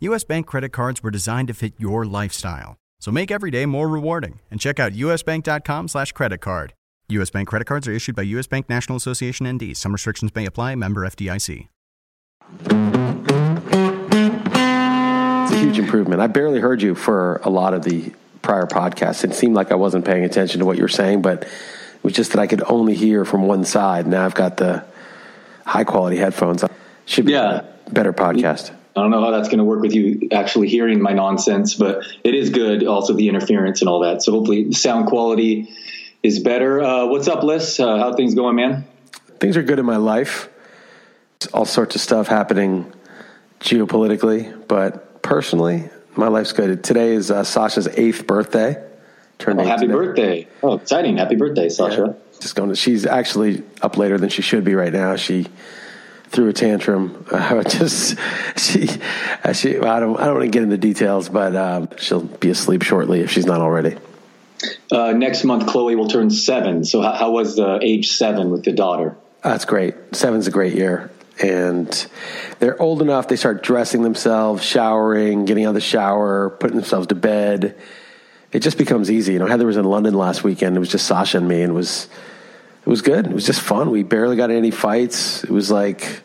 [0.00, 2.76] US Bank credit cards were designed to fit your lifestyle.
[3.00, 6.72] So make every day more rewarding and check out usbank.com slash credit card.
[7.10, 9.76] US Bank credit cards are issued by US Bank National Association ND.
[9.76, 10.74] Some restrictions may apply.
[10.74, 11.68] Member FDIC.
[15.42, 16.20] It's a huge improvement.
[16.22, 19.22] I barely heard you for a lot of the prior podcasts.
[19.24, 21.48] It seemed like I wasn't paying attention to what you were saying, but it
[22.02, 24.06] was just that I could only hear from one side.
[24.06, 24.84] Now I've got the
[25.66, 26.64] high quality headphones.
[27.04, 27.62] Should be Yeah.
[27.86, 28.70] a better podcast.
[28.96, 32.04] I don't know how that's going to work with you actually hearing my nonsense, but
[32.24, 32.84] it is good.
[32.86, 34.22] Also, the interference and all that.
[34.22, 35.70] So hopefully, sound quality
[36.22, 36.82] is better.
[36.82, 37.78] Uh, what's up, Liss?
[37.78, 38.84] Uh, how things going, man?
[39.38, 40.48] Things are good in my life.
[41.54, 42.92] All sorts of stuff happening
[43.60, 46.82] geopolitically, but personally, my life's good.
[46.84, 48.82] Today is uh, Sasha's eighth birthday.
[49.38, 49.92] Turned Oh, happy today.
[49.94, 50.48] birthday!
[50.62, 51.16] Oh, exciting!
[51.16, 52.14] Happy birthday, Sasha.
[52.40, 52.68] Just going.
[52.68, 55.16] To, she's actually up later than she should be right now.
[55.16, 55.46] She
[56.30, 57.26] threw a tantrum.
[57.40, 58.16] Uh, just
[58.56, 58.88] she,
[59.44, 59.78] uh, she.
[59.78, 60.18] I don't.
[60.18, 63.46] I don't want to get into details, but um, she'll be asleep shortly if she's
[63.46, 63.96] not already.
[64.90, 66.84] Uh, next month, Chloe will turn seven.
[66.84, 69.16] So, how, how was uh, age seven with the daughter?
[69.42, 69.94] That's great.
[70.12, 71.10] Seven's a great year.
[71.42, 71.88] And
[72.58, 77.06] they're old enough, they start dressing themselves, showering, getting out of the shower, putting themselves
[77.08, 77.76] to bed.
[78.52, 79.34] It just becomes easy.
[79.34, 80.76] You know, Heather was in London last weekend.
[80.76, 82.08] It was just Sasha and me, and it was
[82.90, 83.26] was good.
[83.26, 83.90] It was just fun.
[83.90, 85.44] We barely got any fights.
[85.44, 86.22] It was like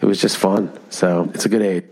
[0.00, 0.70] it was just fun.
[0.90, 1.84] So it's a good age.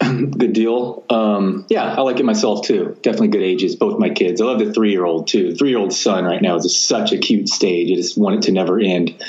[0.00, 1.02] Good deal.
[1.10, 2.96] Um, yeah, I like it myself too.
[3.02, 3.74] Definitely good ages.
[3.74, 4.40] Both my kids.
[4.40, 5.56] I love the three year old too.
[5.56, 7.90] Three year old son right now is such a cute stage.
[7.90, 9.20] I just want it to never end.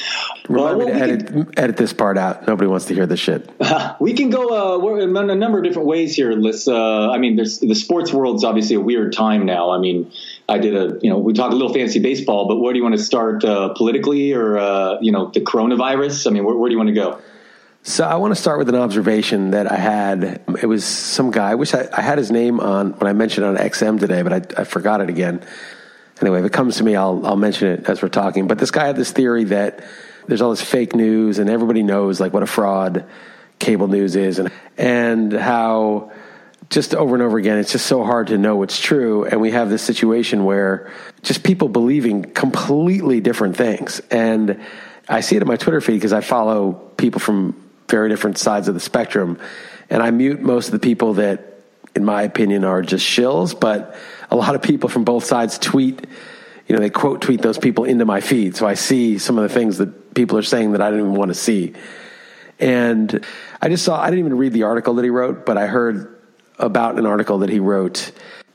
[0.47, 2.45] Remind Well, me to edit, edit this part out.
[2.45, 3.49] Nobody wants to hear this shit.
[3.99, 6.33] We can go uh, in a number of different ways here.
[6.33, 6.67] Let's.
[6.67, 9.71] Uh, I mean, there's the sports world's obviously a weird time now.
[9.71, 10.11] I mean,
[10.49, 12.83] I did a you know we talked a little fantasy baseball, but where do you
[12.83, 16.27] want to start uh, politically or uh, you know the coronavirus?
[16.27, 17.19] I mean, where, where do you want to go?
[17.83, 20.41] So I want to start with an observation that I had.
[20.61, 21.51] It was some guy.
[21.51, 24.33] I wish I, I had his name on when I mentioned on XM today, but
[24.33, 25.45] I, I forgot it again.
[26.21, 28.47] Anyway, if it comes to me, I'll I'll mention it as we're talking.
[28.47, 29.83] But this guy had this theory that
[30.27, 33.05] there's all this fake news, and everybody knows like what a fraud
[33.59, 36.11] cable news is, and and how
[36.69, 39.25] just over and over again, it's just so hard to know what's true.
[39.25, 40.91] And we have this situation where
[41.23, 44.01] just people believing completely different things.
[44.11, 44.61] And
[45.07, 48.67] I see it in my Twitter feed because I follow people from very different sides
[48.67, 49.39] of the spectrum.
[49.89, 51.63] And I mute most of the people that,
[51.95, 53.59] in my opinion, are just shills.
[53.59, 53.95] But
[54.29, 56.05] a lot of people from both sides tweet,
[56.67, 58.55] you know, they quote tweet those people into my feed.
[58.55, 61.15] So I see some of the things that people are saying that I didn't even
[61.15, 61.73] want to see.
[62.59, 63.25] And
[63.59, 66.18] I just saw, I didn't even read the article that he wrote, but I heard
[66.59, 68.11] about an article that he wrote.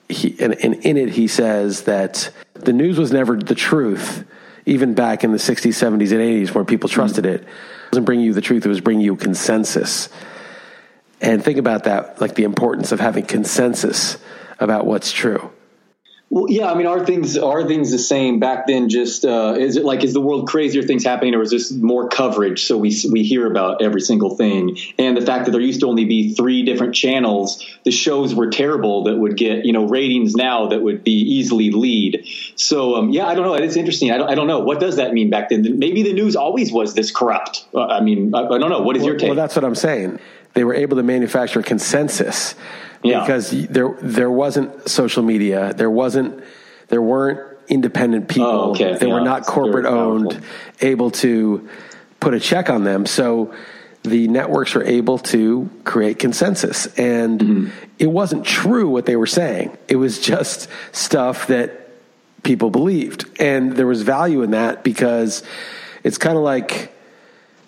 [0.09, 4.25] He, and, and in it, he says that the news was never the truth,
[4.67, 6.95] even back in the 60s, 70s, and 80s, where people hmm.
[6.95, 7.43] trusted it.
[7.43, 7.47] It
[7.93, 10.09] wasn't bringing you the truth, it was bringing you consensus.
[11.21, 14.19] And think about that, like the importance of having consensus
[14.59, 15.51] about what's true.
[16.35, 18.89] Well, yeah, I mean, are things are things the same back then?
[18.89, 22.09] Just uh, is it like is the world crazier things happening, or is this more
[22.09, 24.77] coverage so we we hear about every single thing?
[24.99, 28.51] And the fact that there used to only be three different channels, the shows were
[28.51, 32.27] terrible that would get you know ratings now that would be easily lead.
[32.57, 33.55] So um, yeah, I don't know.
[33.55, 34.11] It's interesting.
[34.11, 35.79] I don't, I don't know what does that mean back then.
[35.79, 37.65] Maybe the news always was this corrupt.
[37.73, 38.81] Uh, I mean, I, I don't know.
[38.81, 39.29] What is your take?
[39.29, 40.19] Well, that's what I'm saying.
[40.55, 42.55] They were able to manufacture consensus
[43.03, 43.21] Yeah.
[43.21, 46.43] because there there wasn't social media, there wasn't
[46.89, 48.97] there weren't independent people, Oh, okay.
[48.99, 50.41] they were not corporate owned,
[50.81, 51.69] able to
[52.21, 53.07] put a check on them.
[53.07, 53.55] So
[54.03, 57.69] the networks were able to create consensus, and Mm-hmm.
[57.99, 59.77] it wasn't true what they were saying.
[59.89, 61.89] It was just stuff that
[62.43, 65.43] people believed, and there was value in that because
[66.05, 66.93] it's kind of like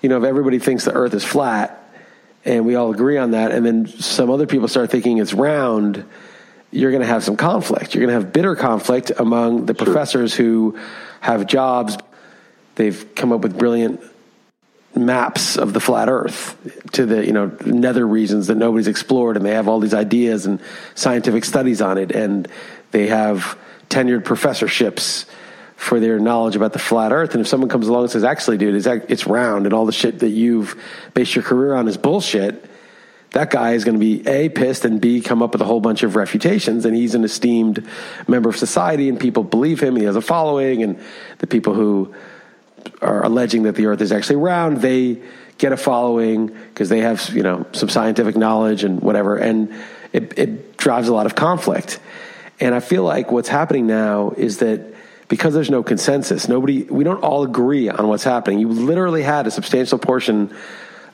[0.02, 1.82] you know if everybody thinks the Earth is flat
[2.46, 6.04] and we all agree on that, and then some other people start thinking it's round,
[6.70, 7.94] you're going to have some conflict.
[7.94, 9.84] You're going to have bitter conflict among the sure.
[9.84, 10.78] professors who
[11.20, 11.98] have jobs.
[12.76, 14.00] They've come up with brilliant
[14.94, 16.56] maps of the flat earth
[16.92, 20.46] to the you know nether regions that nobody's explored and they have all these ideas
[20.46, 20.58] and
[20.94, 22.48] scientific studies on it and
[22.92, 23.58] they have
[23.90, 25.26] tenured professorships
[25.76, 27.32] for their knowledge about the flat earth.
[27.32, 29.92] And if someone comes along and says actually dude it's, it's round and all the
[29.92, 30.80] shit that you've
[31.14, 32.68] based your career on is bullshit
[33.36, 35.80] that guy is going to be a pissed and b come up with a whole
[35.80, 36.86] bunch of refutations.
[36.86, 37.86] And he's an esteemed
[38.26, 39.90] member of society and people believe him.
[39.90, 40.82] And he has a following.
[40.82, 40.98] And
[41.36, 42.14] the people who
[43.02, 45.20] are alleging that the Earth is actually round, they
[45.58, 49.74] get a following because they have you know some scientific knowledge and whatever, and
[50.12, 51.98] it, it drives a lot of conflict.
[52.58, 54.94] And I feel like what's happening now is that
[55.28, 58.58] because there's no consensus, nobody, we don't all agree on what's happening.
[58.58, 60.54] You literally had a substantial portion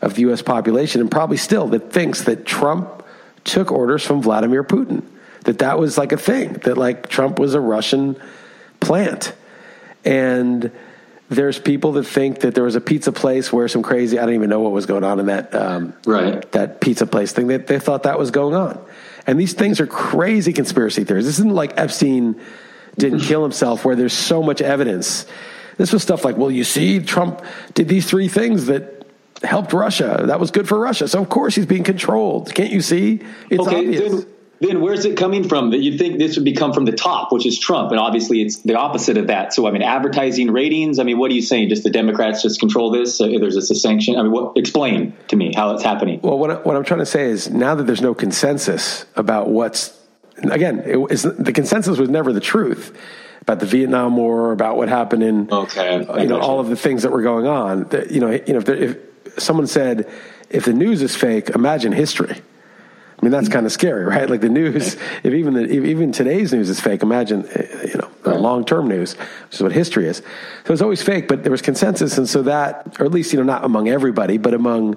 [0.02, 0.42] of the U.S.
[0.42, 3.04] population, and probably still, that thinks that Trump
[3.44, 5.02] took orders from Vladimir Putin.
[5.44, 6.54] That that was like a thing.
[6.64, 8.20] That like Trump was a Russian
[8.80, 9.32] plant,
[10.04, 10.70] and
[11.28, 14.34] there's people that think that there was a pizza place where some crazy I don't
[14.34, 17.46] even know what was going on in that um, right that pizza place thing.
[17.46, 18.80] They, they thought that was going on,
[19.26, 21.24] and these things are crazy conspiracy theories.
[21.24, 22.40] This isn't like Epstein
[22.96, 25.26] didn't kill himself, where there's so much evidence.
[25.78, 27.42] This was stuff like, well, you see, Trump
[27.74, 29.06] did these three things that
[29.42, 30.22] helped Russia.
[30.26, 31.08] That was good for Russia.
[31.08, 32.54] So of course he's being controlled.
[32.54, 33.22] Can't you see?
[33.50, 34.12] It's okay, obvious.
[34.12, 34.26] Then-
[34.60, 37.44] then where's it coming from that you'd think this would become from the top, which
[37.44, 37.90] is Trump?
[37.90, 39.52] And obviously it's the opposite of that.
[39.52, 41.68] So, I mean, advertising ratings, I mean, what are you saying?
[41.68, 43.20] Just the Democrats just control this?
[43.20, 44.16] Uh, there's just a sanction?
[44.16, 46.20] I mean, what, explain to me how it's happening.
[46.22, 49.48] Well, what, I, what I'm trying to say is now that there's no consensus about
[49.48, 49.98] what's,
[50.38, 50.98] again, it,
[51.38, 52.96] the consensus was never the truth
[53.40, 57.02] about the Vietnam War, about what happened in, okay, you know, all of the things
[57.02, 57.84] that were going on.
[57.84, 58.98] That, you know, you know, if, there, if
[59.38, 60.10] someone said,
[60.48, 62.40] if the news is fake, imagine history
[63.22, 64.28] I mean, that's kind of scary, right?
[64.28, 67.94] Like the news, if even the, if even today's news is fake, imagine, eh, you
[67.94, 68.40] know, right.
[68.40, 70.22] long term news, which is what history is.
[70.64, 72.18] So it's always fake, but there was consensus.
[72.18, 74.96] And so that, or at least, you know, not among everybody, but among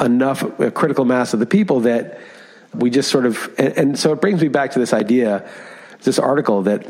[0.00, 2.18] enough, a critical mass of the people that
[2.74, 5.48] we just sort of, and, and so it brings me back to this idea,
[6.02, 6.86] this article that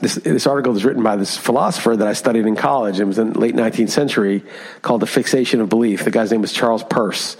[0.00, 2.98] this, this article was written by this philosopher that I studied in college.
[2.98, 4.42] It was in the late 19th century
[4.82, 6.04] called The Fixation of Belief.
[6.04, 7.36] The guy's name was Charles Peirce.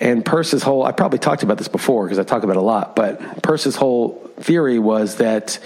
[0.00, 2.62] And Peirce's whole, I probably talked about this before because I talk about it a
[2.62, 5.58] lot, but Peirce's whole theory was that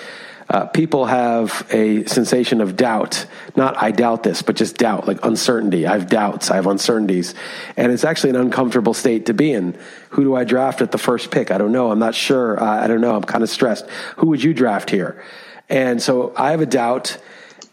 [0.53, 3.27] uh, people have a sensation of doubt.
[3.57, 5.87] Not I doubt this, but just doubt, like uncertainty.
[5.87, 7.35] I have doubts, I have uncertainties.
[7.77, 9.79] And it's actually an uncomfortable state to be in.
[10.11, 11.51] Who do I draft at the first pick?
[11.51, 11.91] I don't know.
[11.91, 12.63] I'm not sure.
[12.63, 13.17] Uh, I don't know.
[13.17, 13.89] I'm kind of stressed.
[14.17, 15.25] Who would you draft here?
[15.69, 17.17] And so I have a doubt,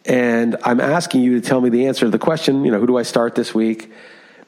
[0.06, 2.88] and I'm asking you to tell me the answer to the question, you know, who
[2.88, 3.92] do I start this week?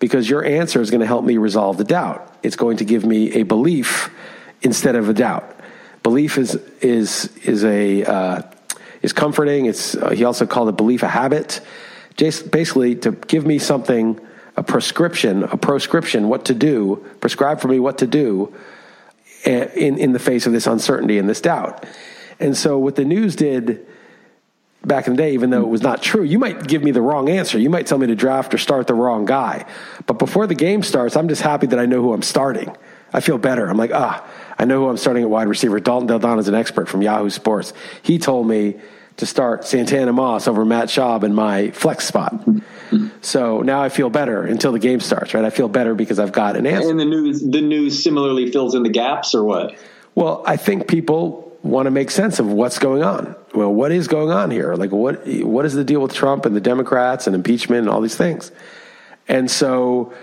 [0.02, 2.36] because your answer is going to help me resolve the doubt.
[2.44, 4.10] It's going to give me a belief
[4.64, 5.61] instead of a doubt.
[6.04, 8.42] Belief is is is a uh,
[9.02, 9.66] is comforting.
[9.66, 11.62] It's uh, he also called it belief a habit.
[12.18, 14.20] Just basically to give me something,
[14.58, 18.54] a prescription, a proscription, what to do, prescribe for me what to do
[19.46, 21.86] eh, in in the face of this uncertainty and this doubt.
[22.40, 23.86] And so what the news did
[24.84, 26.24] back in the day, even though it was not true.
[26.24, 27.60] You might give me the wrong answer.
[27.60, 29.66] You might tell me to draft or start the wrong guy.
[30.08, 32.76] But before the game starts, I'm just happy that I know who I'm starting.
[33.14, 33.68] I feel better.
[33.68, 34.26] I'm like, ah,
[34.62, 35.80] I know who I'm starting at wide receiver.
[35.80, 37.74] Dalton Del Don is an expert from Yahoo Sports.
[38.04, 38.80] He told me
[39.18, 42.48] to start Santana Moss over Matt Schaub in my flex spot.
[43.22, 45.44] So now I feel better until the game starts, right?
[45.44, 46.92] I feel better because I've got an answer.
[46.92, 49.76] And the news, the news similarly fills in the gaps, or what?
[50.14, 53.36] Well, I think people want to make sense of what's going on.
[53.56, 54.76] Well, what is going on here?
[54.76, 58.02] Like, what what is the deal with Trump and the Democrats and impeachment and all
[58.02, 58.52] these things?
[59.28, 60.14] And so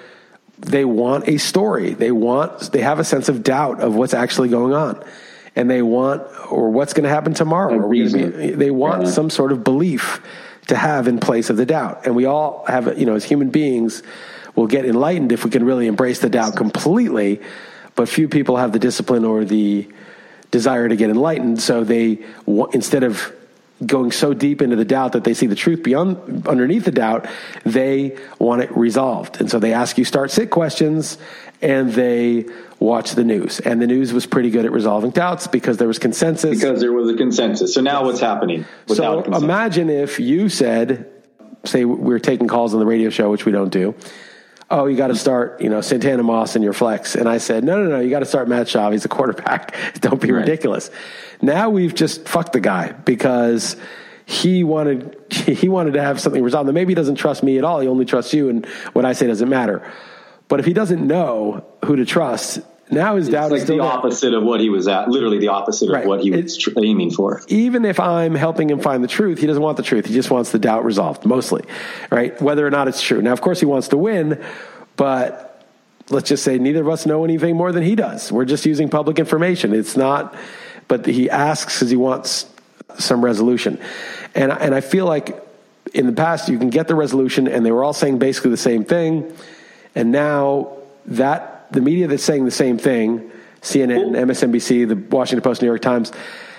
[0.61, 1.95] they want a story.
[1.95, 5.03] They want they have a sense of doubt of what's actually going on,
[5.55, 7.89] and they want or what's going to happen tomorrow.
[7.89, 9.11] Be, they want yeah.
[9.11, 10.21] some sort of belief
[10.69, 12.07] to have in place of the doubt.
[12.07, 14.03] And we all have, you know, as human beings,
[14.55, 17.41] will get enlightened if we can really embrace the doubt completely.
[17.95, 19.89] But few people have the discipline or the
[20.51, 21.61] desire to get enlightened.
[21.61, 22.25] So they,
[22.73, 23.33] instead of
[23.85, 27.27] going so deep into the doubt that they see the truth beyond underneath the doubt,
[27.65, 29.41] they want it resolved.
[29.41, 31.19] And so they ask you start sit questions
[31.63, 32.47] and they
[32.79, 33.61] watch the news.
[33.61, 36.59] And the news was pretty good at resolving doubts because there was consensus.
[36.59, 37.75] Because there was a consensus.
[37.75, 38.65] So now what's happening?
[38.87, 39.43] So consensus?
[39.43, 41.11] imagine if you said,
[41.65, 43.95] say we are taking calls on the radio show, which we don't do
[44.71, 47.15] oh, you got to start, you know, Santana Moss in your flex.
[47.15, 48.93] And I said, no, no, no, you got to start Matt Schaub.
[48.93, 49.75] He's a quarterback.
[50.01, 50.41] Don't be right.
[50.41, 50.91] ridiculous.
[51.41, 53.77] Now we've just fucked the guy because
[54.27, 56.67] he wanted he wanted to have something resolved.
[56.67, 57.81] Now maybe he doesn't trust me at all.
[57.81, 59.91] He only trusts you, and what I say doesn't matter.
[60.49, 62.61] But if he doesn't know who to trust,
[62.91, 63.93] now his doubt like is still the there.
[63.93, 65.09] opposite of what he was at.
[65.09, 66.03] Literally the opposite Right.
[66.03, 67.43] of what he was tr- aiming for.
[67.49, 70.07] even if I'm helping him find the truth, he doesn't want the truth.
[70.07, 71.65] He just wants the doubt resolved, mostly,
[72.11, 72.41] right?
[72.41, 73.21] Whether or not it's true.
[73.23, 74.43] Now, of course, he wants to win,
[74.97, 75.65] but
[76.11, 78.33] let's just say neither of us know anything more than he does.
[78.33, 79.75] We're just using public information.
[79.75, 80.35] It's not,
[80.89, 82.47] but he asks because he wants
[82.99, 83.79] some resolution.
[84.35, 85.45] And, and I feel like
[85.95, 88.57] in the past, you can get the resolution, and they were all saying basically the
[88.57, 89.33] same thing.
[89.95, 90.77] And now
[91.07, 93.31] that the media that's saying the same thing,
[93.63, 96.13] CNN, MSNBC, the Washington Post, New York Times,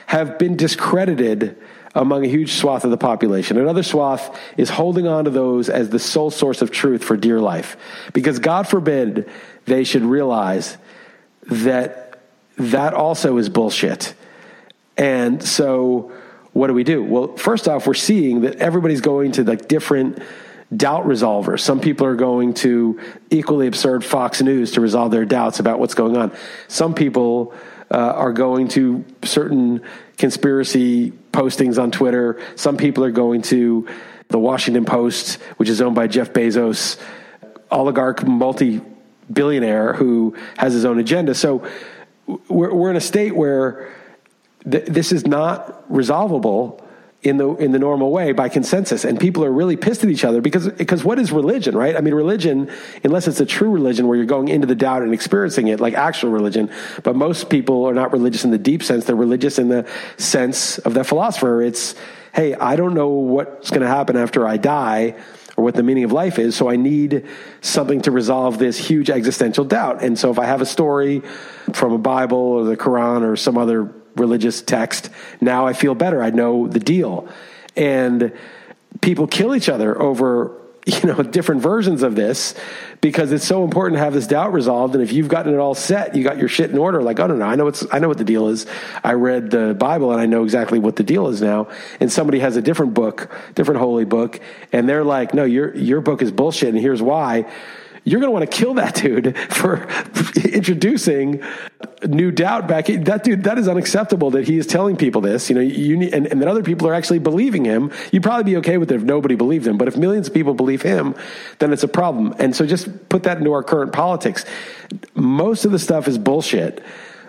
[0.07, 1.57] have been discredited
[1.95, 3.57] among a huge swath of the population.
[3.57, 7.39] Another swath is holding on to those as the sole source of truth for dear
[7.39, 7.77] life.
[8.13, 9.29] Because God forbid
[9.65, 10.77] they should realize
[11.43, 12.21] that
[12.57, 14.13] that also is bullshit.
[14.97, 16.11] And so
[16.53, 17.03] what do we do?
[17.03, 20.21] Well, first off, we're seeing that everybody's going to like different
[20.75, 21.61] doubt resolvers.
[21.61, 22.99] Some people are going to
[23.29, 26.31] equally absurd Fox News to resolve their doubts about what's going on.
[26.67, 27.53] Some people
[27.91, 29.81] uh, are going to certain
[30.17, 32.41] conspiracy postings on Twitter.
[32.55, 33.87] Some people are going to
[34.27, 36.99] the Washington Post, which is owned by Jeff Bezos,
[37.71, 38.81] oligarch multi
[39.31, 41.35] billionaire who has his own agenda.
[41.35, 41.67] So
[42.47, 43.91] we're, we're in a state where
[44.69, 46.83] th- this is not resolvable
[47.21, 50.23] in the in the normal way by consensus and people are really pissed at each
[50.23, 52.71] other because because what is religion right i mean religion
[53.03, 55.93] unless it's a true religion where you're going into the doubt and experiencing it like
[55.95, 56.69] actual religion
[57.03, 59.85] but most people are not religious in the deep sense they're religious in the
[60.15, 61.93] sense of the philosopher it's
[62.33, 65.13] hey i don't know what's going to happen after i die
[65.57, 66.55] or what the meaning of life is.
[66.55, 67.27] So I need
[67.59, 70.01] something to resolve this huge existential doubt.
[70.01, 71.21] And so if I have a story
[71.73, 75.09] from a Bible or the Quran or some other religious text,
[75.41, 76.21] now I feel better.
[76.21, 77.27] I know the deal.
[77.75, 78.33] And
[79.01, 82.55] people kill each other over you know different versions of this
[83.01, 85.75] because it's so important to have this doubt resolved and if you've gotten it all
[85.75, 87.99] set you got your shit in order like oh no no i know what's i
[87.99, 88.65] know what the deal is
[89.03, 91.67] i read the bible and i know exactly what the deal is now
[91.99, 94.39] and somebody has a different book different holy book
[94.71, 97.45] and they're like no your your book is bullshit and here's why
[98.09, 99.87] you're going to want to kill that dude for
[100.43, 101.43] introducing
[102.07, 102.87] new doubt back.
[102.87, 105.49] That dude, that is unacceptable that he is telling people this.
[105.49, 107.91] You know, you need, and, and that other people are actually believing him.
[108.11, 109.77] You'd probably be okay with it if nobody believed him.
[109.77, 111.15] But if millions of people believe him,
[111.59, 112.33] then it's a problem.
[112.39, 114.45] And so just put that into our current politics.
[115.13, 116.83] Most of the stuff is bullshit.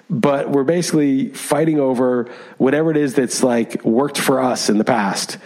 [0.09, 4.85] But we're basically fighting over whatever it is that's like worked for us in the
[4.85, 5.39] past.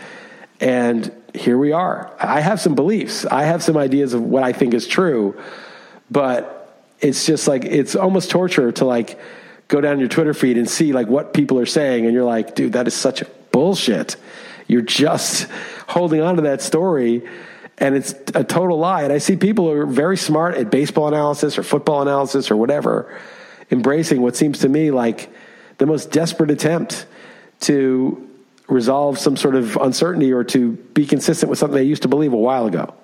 [0.58, 2.14] And here we are.
[2.18, 3.26] I have some beliefs.
[3.26, 5.38] I have some ideas of what I think is true,
[6.10, 9.18] but it's just like it's almost torture to like
[9.68, 12.54] go down your Twitter feed and see like what people are saying and you're like,
[12.54, 14.16] dude, that is such bullshit.
[14.68, 15.50] You're just
[15.88, 17.28] holding on to that story
[17.78, 19.02] and it's a total lie.
[19.02, 22.56] And I see people who are very smart at baseball analysis or football analysis or
[22.56, 23.20] whatever
[23.70, 25.30] embracing what seems to me like
[25.78, 27.06] the most desperate attempt
[27.60, 28.28] to
[28.68, 32.32] resolve some sort of uncertainty or to be consistent with something they used to believe
[32.32, 32.94] a while ago.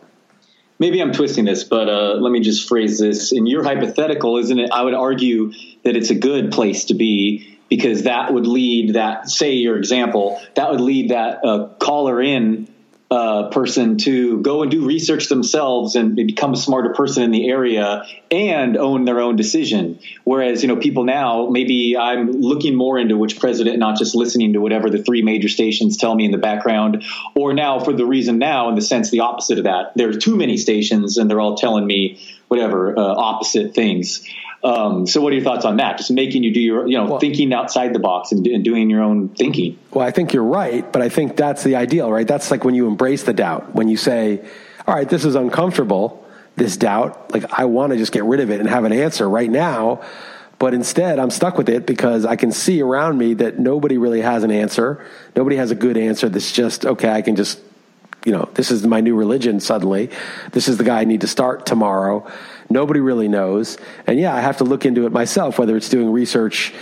[0.79, 3.33] maybe I'm twisting this, but uh, let me just phrase this.
[3.33, 4.71] In your hypothetical, isn't it?
[4.73, 5.53] I would argue
[5.85, 10.41] that it's a good place to be because that would lead that, say, your example,
[10.55, 12.70] that would lead that uh, caller in
[13.11, 17.49] uh, person to go and do research themselves and become a smarter person in the
[17.49, 19.99] area and own their own decision.
[20.23, 24.53] Whereas, you know, people now, maybe I'm looking more into which president, not just listening
[24.53, 27.03] to whatever the three major stations tell me in the background,
[27.35, 29.93] or now for the reason now, in the sense the opposite of that.
[29.97, 34.25] There are too many stations and they're all telling me whatever uh, opposite things.
[34.63, 35.97] Um, so, what are your thoughts on that?
[35.99, 38.91] Just making you do your, you know, Well- thinking outside the box and, and doing
[38.91, 39.79] your own thinking.
[39.93, 42.27] Well, I think you're right, but I think that's the ideal, right?
[42.27, 44.45] That's like when you embrace the doubt, when you say,
[44.87, 46.25] all right, this is uncomfortable,
[46.57, 47.33] this doubt.
[47.33, 50.03] Like, I want to just get rid of it and have an answer right now.
[50.59, 54.21] But instead, I'm stuck with it because I can see around me that nobody really
[54.21, 55.03] has an answer.
[55.35, 57.61] Nobody has a good answer that's just, okay, I can just,
[58.27, 60.11] you know, this is my new religion suddenly.
[60.53, 62.31] This is the guy I need to start tomorrow.
[62.71, 63.77] Nobody really knows.
[64.07, 66.73] And yeah, I have to look into it myself, whether it's doing research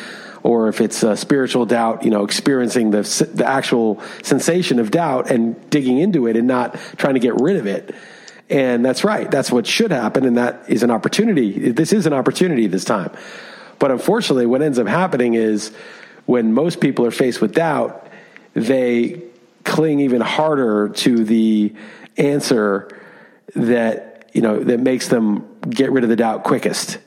[0.43, 3.03] or if it's spiritual doubt, you know, experiencing the,
[3.35, 7.57] the actual sensation of doubt and digging into it and not trying to get rid
[7.57, 7.95] of it.
[8.51, 9.31] And that's right.
[9.31, 10.25] That's what should happen.
[10.25, 11.71] And that is an opportunity.
[11.71, 13.11] This is an opportunity this time.
[13.79, 15.73] But unfortunately, what ends up happening is
[16.27, 18.07] when most people are faced with doubt,
[18.55, 19.23] they
[19.65, 21.75] cling even harder to the
[22.17, 22.89] answer
[23.55, 24.08] that,
[24.39, 26.99] you know, that makes them get rid of the doubt quickest.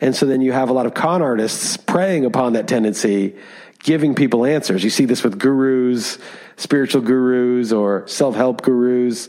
[0.00, 3.36] And so then you have a lot of con artists preying upon that tendency,
[3.80, 4.82] giving people answers.
[4.82, 6.16] You see this with gurus,
[6.56, 9.28] spiritual gurus, or self help gurus.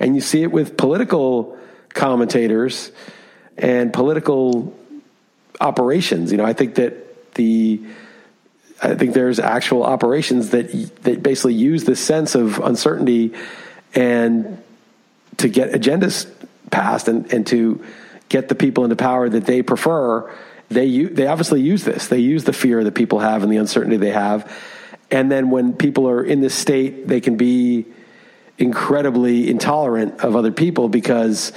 [0.00, 1.58] And you see it with political
[1.90, 2.90] commentators
[3.58, 4.74] and political
[5.60, 6.32] operations.
[6.32, 7.82] You know, I think that the
[8.82, 13.34] I think there's actual operations that that basically use this sense of uncertainty
[13.94, 14.62] and
[15.36, 16.26] to get agendas
[16.70, 17.84] passed and, and to
[18.28, 20.32] get the people into power that they prefer.
[20.68, 22.08] They they obviously use this.
[22.08, 24.52] They use the fear that people have and the uncertainty they have.
[25.10, 27.86] And then when people are in this state, they can be
[28.58, 31.52] incredibly intolerant of other people because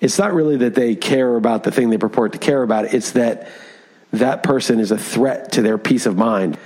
[0.00, 2.92] it's not really that they care about the thing they purport to care about.
[2.92, 3.48] It's that
[4.12, 6.58] that person is a threat to their peace of mind.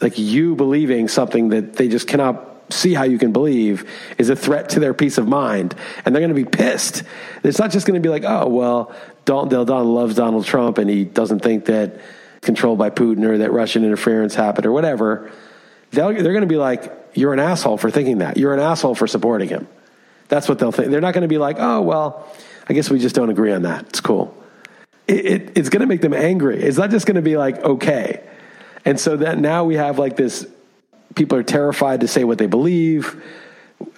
[0.00, 4.36] Like you believing something that they just cannot see how you can believe is a
[4.36, 5.74] threat to their peace of mind.
[6.04, 7.02] And they're going to be pissed.
[7.42, 8.94] It's not just going to be like, oh, well,
[9.24, 12.00] Dalton Del Don loves Donald Trump and he doesn't think that
[12.42, 15.30] controlled by Putin or that Russian interference happened or whatever.
[15.90, 18.36] They'll, they're going to be like, you're an asshole for thinking that.
[18.36, 19.68] You're an asshole for supporting him.
[20.28, 20.90] That's what they'll think.
[20.90, 22.26] They're not going to be like, oh, well,
[22.68, 23.86] I guess we just don't agree on that.
[23.88, 24.36] It's cool.
[25.06, 26.62] It, it, it's going to make them angry.
[26.62, 28.26] It's not just going to be like, okay.
[28.84, 30.46] And so that now we have like this
[31.14, 33.22] people are terrified to say what they believe.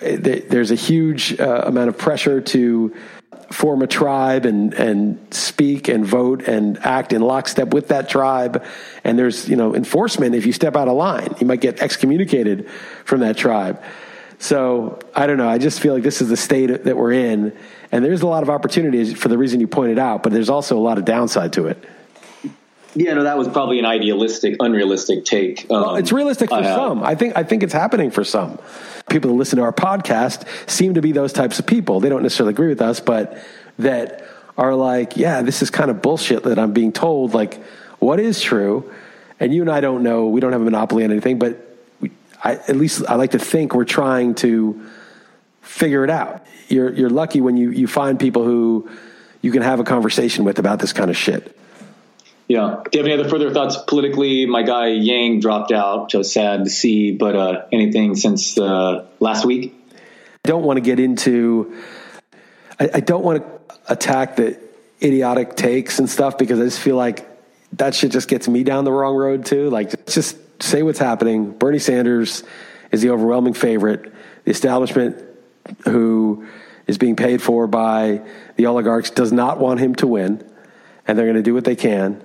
[0.00, 2.94] There's a huge uh, amount of pressure to
[3.50, 8.64] form a tribe and and speak and vote and act in lockstep with that tribe.
[9.04, 12.68] And there's you know enforcement if you step out of line, you might get excommunicated
[13.04, 13.82] from that tribe.
[14.38, 15.48] So I don't know.
[15.48, 17.56] I just feel like this is the state that we're in,
[17.90, 20.76] and there's a lot of opportunities for the reason you pointed out, but there's also
[20.76, 21.82] a lot of downside to it.
[22.96, 25.70] Yeah, no, that was probably an idealistic, unrealistic take.
[25.70, 27.02] Um, well, it's realistic for I some.
[27.02, 28.58] I think I think it's happening for some.
[29.10, 32.00] People who listen to our podcast seem to be those types of people.
[32.00, 33.38] They don't necessarily agree with us, but
[33.78, 34.26] that
[34.56, 37.34] are like, yeah, this is kind of bullshit that I'm being told.
[37.34, 37.62] Like,
[37.98, 38.90] what is true?
[39.38, 40.28] And you and I don't know.
[40.28, 42.10] We don't have a monopoly on anything, but we,
[42.42, 44.88] I, at least I like to think we're trying to
[45.60, 46.46] figure it out.
[46.68, 48.88] You're you're lucky when you you find people who
[49.42, 51.56] you can have a conversation with about this kind of shit.
[52.48, 52.82] Yeah.
[52.90, 54.46] Do you have any other further thoughts politically?
[54.46, 57.12] My guy Yang dropped out, which was sad to see.
[57.12, 59.74] But uh, anything since uh, last week?
[59.92, 61.76] I don't want to get into.
[62.78, 64.58] I, I don't want to attack the
[65.02, 67.28] idiotic takes and stuff because I just feel like
[67.72, 69.68] that shit just gets me down the wrong road too.
[69.70, 71.50] Like, just say what's happening.
[71.50, 72.44] Bernie Sanders
[72.92, 74.12] is the overwhelming favorite.
[74.44, 75.22] The establishment,
[75.84, 76.46] who
[76.86, 78.22] is being paid for by
[78.54, 80.48] the oligarchs, does not want him to win,
[81.06, 82.22] and they're going to do what they can.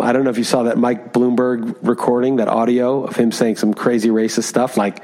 [0.00, 3.56] I don't know if you saw that Mike Bloomberg recording, that audio of him saying
[3.56, 5.02] some crazy racist stuff, like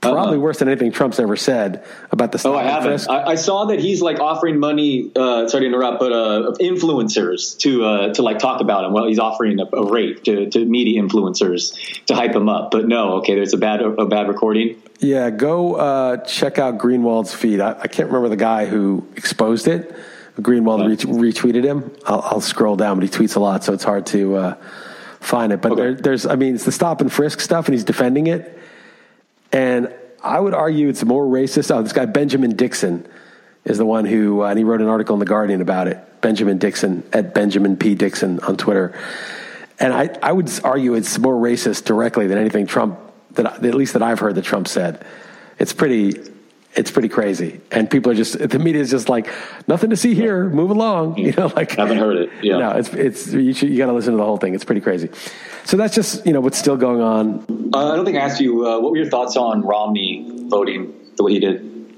[0.00, 2.42] probably uh worse than anything Trump's ever said about the.
[2.46, 3.08] Oh, I haven't.
[3.08, 5.10] I, I, saw that he's like offering money.
[5.14, 8.92] Uh, sorry to interrupt, but uh, influencers to uh, to like talk about him.
[8.92, 12.70] Well, he's offering a, a rate to, to media influencers to hype him up.
[12.70, 14.80] But no, okay, there's a bad a bad recording.
[14.98, 17.60] Yeah, go uh, check out Greenwald's feed.
[17.60, 19.94] I, I can't remember the guy who exposed it
[20.36, 21.90] Greenwald retweeted him.
[22.04, 24.54] I'll, I'll, scroll down, but he tweets a lot, so it's hard to uh,
[25.20, 25.62] find it.
[25.62, 25.80] But okay.
[25.80, 28.58] there, there's, I mean, it's the stop and frisk stuff, and he's defending it.
[29.50, 31.74] And I would argue it's more racist.
[31.74, 33.06] Oh, this guy Benjamin Dixon
[33.64, 35.98] is the one who, uh, and he wrote an article in the Guardian about it.
[36.20, 38.98] Benjamin Dixon at Benjamin P Dixon on Twitter.
[39.78, 42.98] And I, I would argue it's more racist directly than anything Trump
[43.32, 45.04] that at least that I've heard that Trump said.
[45.58, 46.14] It's pretty
[46.76, 47.60] it's pretty crazy.
[47.72, 49.28] And people are just the media is just like
[49.66, 50.48] nothing to see here.
[50.48, 51.16] Move along.
[51.26, 52.30] You know, like I haven't heard it.
[52.40, 54.54] Yeah, no, it's it's you, you got to listen to the whole thing.
[54.54, 55.10] It's pretty crazy.
[55.64, 57.72] So that's just you know what's still going on.
[57.74, 60.94] Uh, I don't think I asked you uh, what were your thoughts on Romney voting
[61.16, 61.88] the way he did.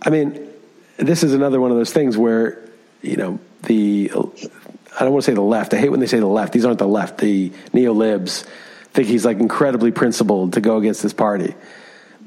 [0.00, 0.48] I mean,
[0.96, 2.66] this is another one of those things where
[3.02, 5.74] you know the I don't want to say the left.
[5.74, 6.54] I hate when they say the left.
[6.54, 7.18] These aren't the left.
[7.18, 8.46] The neo libs
[8.94, 11.54] think he's like incredibly principled to go against this party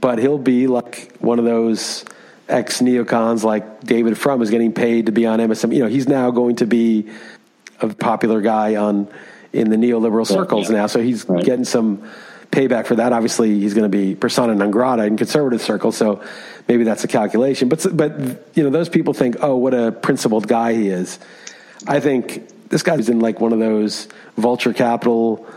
[0.02, 2.06] but he'll be like one of those
[2.48, 5.74] ex neocons like David Frum is getting paid to be on MSM.
[5.74, 7.10] You know, he's now going to be
[7.82, 9.08] a popular guy on
[9.54, 10.78] in the neoliberal circles yeah.
[10.78, 11.44] now, so he's right.
[11.44, 12.04] getting some
[12.52, 13.14] payback for that.
[13.14, 16.24] Obviously, he's going to be persona non grata in conservative circles, so
[16.68, 17.70] maybe that's a calculation.
[17.70, 18.20] But but
[18.54, 21.20] you know, those people think, oh, what a principled guy he is.
[21.88, 25.48] I think this guy's in like one of those vulture capital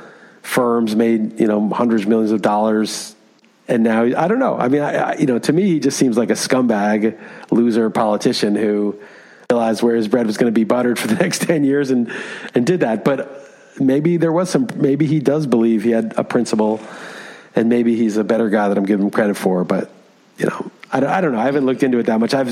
[0.42, 3.14] firms, made you know hundreds of millions of dollars
[3.68, 4.56] and now I don't know.
[4.56, 7.18] I mean, I, I, you know, to me, he just seems like a scumbag,
[7.50, 8.98] loser politician who
[9.50, 12.10] realized where his bread was going to be buttered for the next ten years and
[12.54, 13.04] and did that.
[13.04, 14.68] But maybe there was some.
[14.76, 16.80] Maybe he does believe he had a principle,
[17.54, 19.64] and maybe he's a better guy that I'm giving him credit for.
[19.64, 19.90] But
[20.38, 21.38] you know, I, I don't know.
[21.38, 22.32] I haven't looked into it that much.
[22.32, 22.48] I've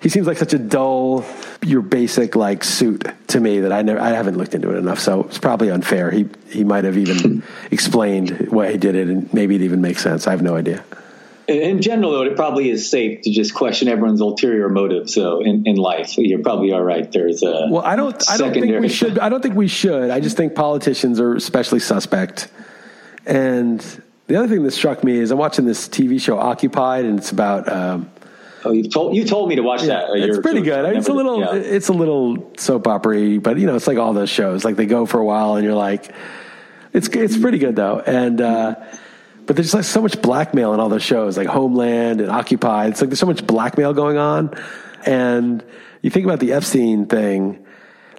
[0.00, 1.24] he seems like such a dull,
[1.62, 5.00] your basic like suit to me that I never I haven't looked into it enough.
[5.00, 6.10] So it's probably unfair.
[6.10, 10.02] He he might have even explained why he did it, and maybe it even makes
[10.02, 10.26] sense.
[10.26, 10.84] I have no idea.
[11.48, 15.10] in general, though, it probably is safe to just question everyone's ulterior motive.
[15.10, 17.10] So in, in life, you're probably all right.
[17.10, 19.18] There's a well, I don't, I don't think we should.
[19.18, 20.10] I don't think we should.
[20.10, 22.48] I just think politicians are especially suspect.
[23.26, 23.84] And
[24.30, 27.32] the other thing that struck me is I'm watching this TV show Occupied, and it's
[27.32, 27.70] about.
[27.70, 28.10] Um,
[28.62, 30.10] Oh, you told you told me to watch yeah, that.
[30.16, 30.94] It's pretty good.
[30.94, 31.54] It's a little yeah.
[31.54, 34.66] it's a little soap opera but you know, it's like all those shows.
[34.66, 36.12] Like they go for a while, and you're like,
[36.92, 38.00] it's it's pretty good though.
[38.00, 38.74] And uh,
[39.46, 42.90] but there's like so much blackmail in all those shows, like Homeland and Occupied.
[42.90, 44.52] It's like there's so much blackmail going on,
[45.06, 45.64] and
[46.02, 47.64] you think about the Epstein thing.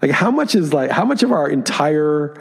[0.01, 2.33] Like how much is like how much of our entire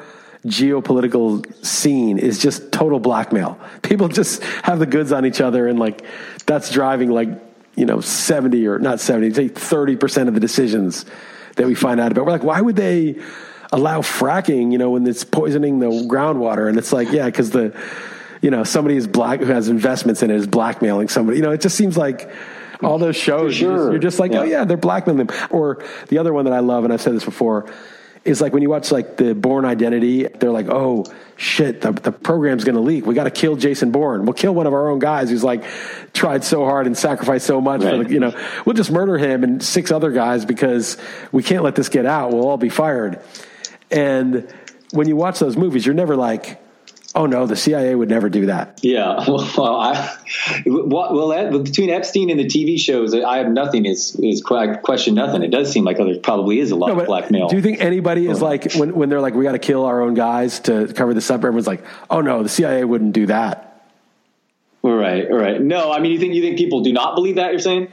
[0.46, 3.58] geopolitical scene is just total blackmail.
[3.82, 6.02] People just have the goods on each other, and like
[6.46, 7.28] that's driving like
[7.80, 11.06] you know, 70 or not 70, say 30% of the decisions
[11.56, 12.26] that we find out about.
[12.26, 13.18] We're like, why would they
[13.72, 16.68] allow fracking, you know, when it's poisoning the groundwater?
[16.68, 17.74] And it's like, yeah, because the,
[18.42, 21.38] you know, somebody is black who has investments in it is blackmailing somebody.
[21.38, 22.30] You know, it just seems like
[22.82, 23.70] all those shows, sure.
[23.70, 24.40] you're, just, you're, just, like, oh, yeah.
[24.40, 25.36] oh yeah, they're blackmailing them.
[25.50, 27.72] Or the other one that I love, and I've said this before,
[28.24, 31.06] is like when you watch like the Bourne Identity, they're like, oh
[31.36, 33.06] shit, the, the program's going to leak.
[33.06, 34.24] We got to kill Jason Bourne.
[34.26, 35.64] We'll kill one of our own guys who's like
[36.12, 37.82] tried so hard and sacrificed so much.
[37.82, 37.96] Right.
[37.96, 40.98] For the, you know, we'll just murder him and six other guys because
[41.32, 42.32] we can't let this get out.
[42.32, 43.22] We'll all be fired.
[43.90, 44.52] And
[44.92, 46.60] when you watch those movies, you're never like,
[47.12, 48.78] Oh no, the CIA would never do that.
[48.82, 50.16] Yeah, well, I,
[50.64, 53.84] well, between Epstein and the TV shows, I have nothing.
[53.84, 55.42] Is is I question nothing.
[55.42, 57.48] It does seem like there probably is a lot no, of blackmail.
[57.48, 60.02] Do you think anybody is like when when they're like, we got to kill our
[60.02, 61.38] own guys to cover this up?
[61.40, 63.66] Everyone's like, oh no, the CIA wouldn't do that.
[64.82, 65.60] Right, right.
[65.60, 67.50] No, I mean, you think you think people do not believe that?
[67.50, 67.92] You're saying?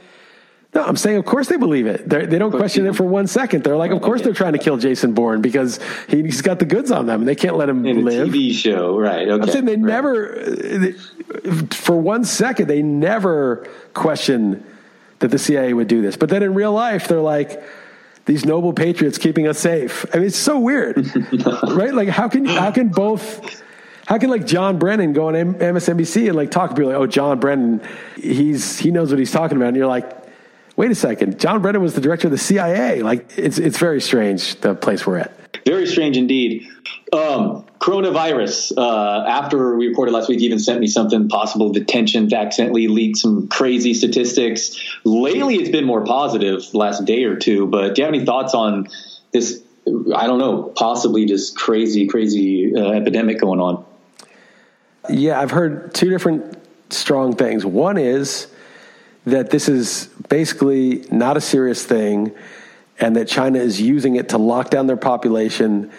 [0.74, 2.08] No, I'm saying, of course they believe it.
[2.08, 3.64] They're, they do not question it for one second.
[3.64, 6.66] They're like, of course they're trying to kill Jason Bourne because he, has got the
[6.66, 8.28] goods on them, and they can't let him In live.
[8.28, 9.26] A TV show, right?
[9.28, 9.42] Okay.
[9.42, 9.80] I'm saying they right.
[9.80, 10.94] never,
[11.70, 14.64] for one second, they never question
[15.20, 16.16] that the CIA would do this.
[16.16, 17.62] But then in real life, they're like,
[18.26, 20.04] these noble patriots keeping us safe.
[20.12, 20.98] I mean, it's so weird,
[21.70, 21.94] right?
[21.94, 23.62] Like, how can how can both?
[24.06, 27.06] How can like John Brennan go on MSNBC and like talk to people like, oh,
[27.06, 27.80] John Brennan,
[28.16, 30.17] he's he knows what he's talking about, and you're like,
[30.78, 33.02] wait a second, John Brennan was the director of the CIA.
[33.02, 35.32] Like, it's it's very strange the place we're at.
[35.66, 36.66] Very strange indeed.
[37.12, 38.72] Um, coronavirus.
[38.78, 43.48] Uh, after we recorded last week, even sent me something possible detention, accidentally leaked some
[43.48, 44.78] crazy statistics.
[45.04, 47.66] Lately, it's been more positive last day or two.
[47.66, 48.88] But do you have any thoughts on
[49.32, 49.62] this?
[50.14, 53.84] I don't know, possibly just crazy, crazy uh, epidemic going on.
[55.08, 56.58] Yeah, I've heard two different
[56.90, 57.64] strong things.
[57.64, 58.48] One is
[59.30, 62.34] that this is basically not a serious thing
[63.00, 65.90] and that China is using it to lock down their population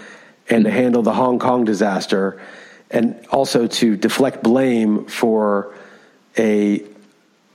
[0.50, 0.80] and to mm-hmm.
[0.80, 2.42] handle the Hong Kong disaster
[2.92, 5.76] and also to deflect blame for
[6.38, 6.84] a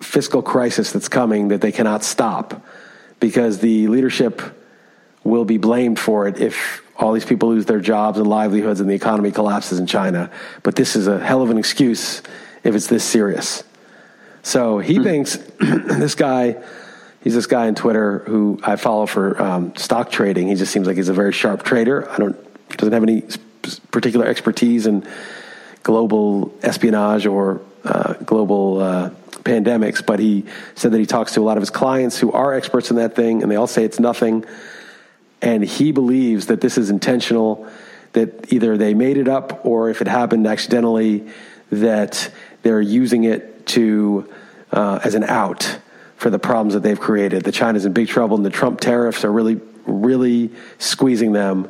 [0.01, 2.65] fiscal crisis that's coming that they cannot stop
[3.21, 4.43] because the leadership
[5.25, 8.89] will be blamed for it if all these people lose their jobs and livelihoods and
[8.89, 10.31] the economy collapses in China.
[10.63, 12.23] But this is a hell of an excuse
[12.63, 13.65] if it's this serious.
[14.45, 15.03] So he mm-hmm.
[15.03, 15.37] thinks
[15.99, 16.63] this guy,
[17.23, 20.49] he's this guy on Twitter who I follow for um, stock trading.
[20.49, 22.09] He just seems like he's a very sharp trader.
[22.11, 22.37] I don't
[22.77, 23.23] doesn't have any
[23.91, 25.07] particular expertise in
[25.83, 29.11] global espionage or uh, global uh,
[29.45, 32.53] pandemics, but he said that he talks to a lot of his clients who are
[32.53, 34.45] experts in that thing, and they all say it's nothing.
[35.41, 37.69] And he believes that this is intentional,
[38.13, 41.29] that either they made it up or if it happened accidentally,
[41.71, 42.31] that
[42.63, 44.29] they're using it to
[44.73, 45.79] uh, as an out
[46.17, 47.45] for the problems that they've created.
[47.45, 51.69] The China's in big trouble, and the Trump tariffs are really, really squeezing them,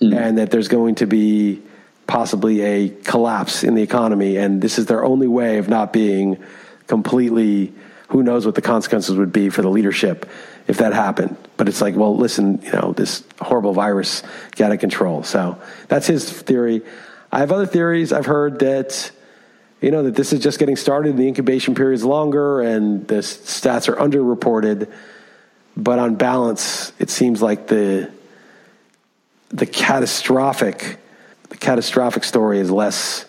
[0.00, 0.16] mm.
[0.16, 1.62] and that there's going to be
[2.06, 6.42] possibly a collapse in the economy, and this is their only way of not being
[6.86, 7.72] completely.
[8.08, 10.28] Who knows what the consequences would be for the leadership
[10.68, 11.36] if that happened?
[11.56, 14.22] But it's like, well, listen, you know, this horrible virus
[14.56, 15.22] got out of control.
[15.22, 15.58] So
[15.88, 16.82] that's his theory.
[17.30, 18.12] I have other theories.
[18.12, 19.10] I've heard that
[19.82, 23.16] you know, that this is just getting started, the incubation period is longer, and the
[23.16, 24.90] stats are underreported.
[25.76, 28.10] But on balance, it seems like the
[29.48, 30.98] the catastrophic
[31.50, 33.26] the catastrophic story is less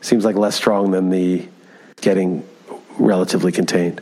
[0.00, 1.46] seems like less strong than the
[2.00, 2.44] getting
[2.98, 4.00] relatively contained.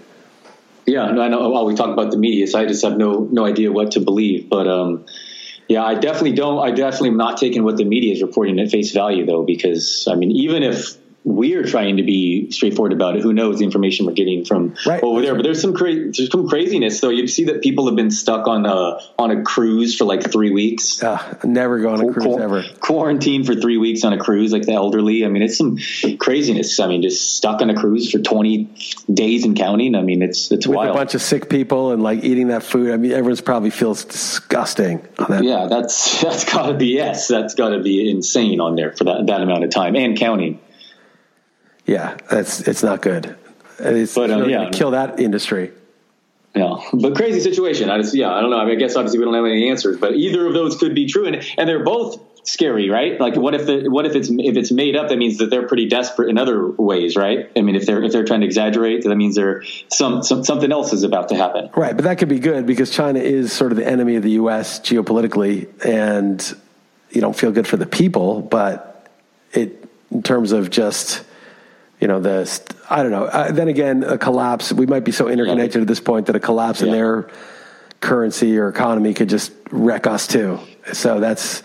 [0.87, 1.51] Yeah, no, I know.
[1.51, 4.01] Well, we talk about the media, so I just have no no idea what to
[4.01, 4.49] believe.
[4.49, 5.05] But um,
[5.69, 6.59] yeah, I definitely don't.
[6.59, 10.07] I definitely am not taking what the media is reporting at face value, though, because
[10.11, 13.23] I mean, even if we're trying to be straightforward about it.
[13.23, 15.03] Who knows the information we're getting from right.
[15.03, 15.35] over there?
[15.35, 17.01] But there's some cra- there's some craziness.
[17.01, 17.11] though.
[17.11, 20.51] you see that people have been stuck on a on a cruise for like three
[20.51, 21.03] weeks.
[21.03, 22.65] Uh, never go on a cruise Qu- ever.
[22.81, 25.25] Quarantine for three weeks on a cruise, like the elderly.
[25.25, 25.79] I mean, it's some
[26.19, 26.81] craziness.
[26.81, 28.75] I mean, just stuck on a cruise for 20
[29.13, 29.95] days and counting.
[29.95, 30.97] I mean, it's it's With wild.
[30.97, 32.93] A bunch of sick people and like eating that food.
[32.93, 35.07] I mean, everyone's probably feels disgusting.
[35.29, 35.45] That.
[35.45, 39.05] Yeah, that's that's got to be yes, that's got to be insane on there for
[39.05, 40.59] that that amount of time and counting.
[41.87, 43.37] Yeah, that's it's not good.
[43.79, 45.73] It's but, um, yeah, kill that industry.
[46.55, 47.91] Yeah, but crazy situation.
[47.91, 48.59] I just yeah, I don't know.
[48.59, 50.95] I, mean, I guess obviously we don't have any answers, but either of those could
[50.95, 53.21] be true, and and they're both scary, right?
[53.21, 55.09] Like, what if the, what if it's if it's made up?
[55.09, 57.51] That means that they're pretty desperate in other ways, right?
[57.57, 60.71] I mean, if they're if they're trying to exaggerate, that means they're some, some something
[60.71, 61.97] else is about to happen, right?
[61.97, 64.81] But that could be good because China is sort of the enemy of the U.S.
[64.81, 66.55] geopolitically, and
[67.11, 69.09] you don't feel good for the people, but
[69.53, 71.25] it in terms of just
[72.03, 72.61] you know the
[72.91, 73.27] I don't know.
[73.27, 74.73] Uh, then again, a collapse.
[74.73, 75.83] We might be so interconnected yeah.
[75.83, 76.89] at this point that a collapse yeah.
[76.89, 77.31] in their
[78.01, 80.59] currency or economy could just wreck us too.
[80.93, 81.63] So that's.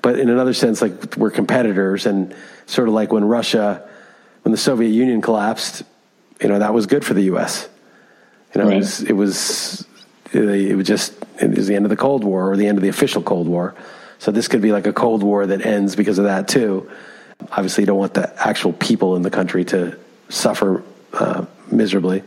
[0.00, 2.34] But in another sense, like we're competitors, and
[2.66, 3.86] sort of like when Russia,
[4.42, 5.82] when the Soviet Union collapsed,
[6.40, 7.68] you know that was good for the U.S.
[8.54, 8.76] You know, right.
[8.76, 9.86] it was it was
[10.32, 12.82] it was just it was the end of the Cold War or the end of
[12.82, 13.74] the official Cold War.
[14.20, 16.88] So this could be like a Cold War that ends because of that too.
[17.52, 19.98] Obviously, you don't want the actual people in the country to
[20.28, 22.22] suffer uh, miserably.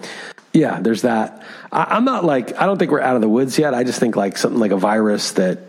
[0.53, 1.43] Yeah, there's that.
[1.71, 3.73] I, am not like, I don't think we're out of the woods yet.
[3.73, 5.59] I just think like something like a virus that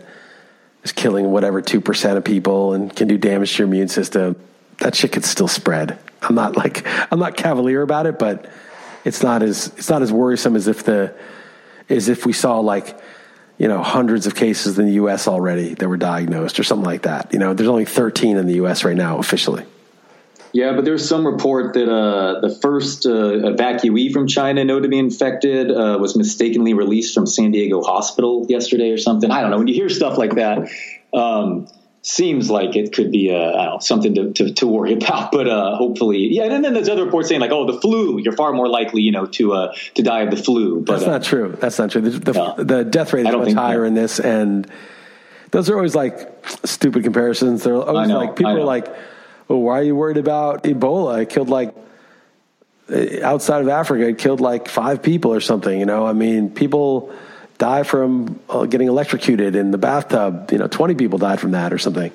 [0.83, 4.35] is killing whatever 2% of people and can do damage to your immune system,
[4.77, 5.97] that shit could still spread.
[6.21, 8.49] I'm not like, I'm not cavalier about it, but
[9.03, 11.15] it's not as, it's not as worrisome as if the,
[11.89, 12.95] as if we saw like,
[13.57, 15.27] you know, hundreds of cases in the U.S.
[15.27, 17.31] already that were diagnosed or something like that.
[17.33, 18.83] You know, there's only 13 in the U.S.
[18.83, 19.65] right now officially.
[20.51, 24.87] Yeah, but there's some report that uh, the first uh, evacuee from China known to
[24.87, 29.31] be infected uh, was mistakenly released from San Diego Hospital yesterday or something.
[29.31, 29.57] I don't know.
[29.57, 30.69] When you hear stuff like that,
[31.13, 31.67] um,
[32.05, 35.31] seems like it could be uh, know, something to, to, to, worry about.
[35.31, 36.43] But uh, hopefully, yeah.
[36.43, 38.19] And then there's other reports saying like, oh, the flu.
[38.19, 40.81] You're far more likely, you know, to uh, to die of the flu.
[40.81, 41.57] But that's not uh, true.
[41.59, 42.01] That's not true.
[42.01, 43.83] The, the, the death rate is much higher so.
[43.83, 44.69] in this, and
[45.51, 47.63] those are always like stupid comparisons.
[47.63, 48.87] They're always know, like people are like,
[49.49, 51.23] oh, why are you worried about Ebola?
[51.23, 51.73] It killed like
[53.23, 55.79] outside of Africa, it killed like five people or something.
[55.79, 57.11] You know, I mean, people
[57.57, 60.51] die from uh, getting electrocuted in the bathtub.
[60.51, 62.11] You know, 20 people died from that or something.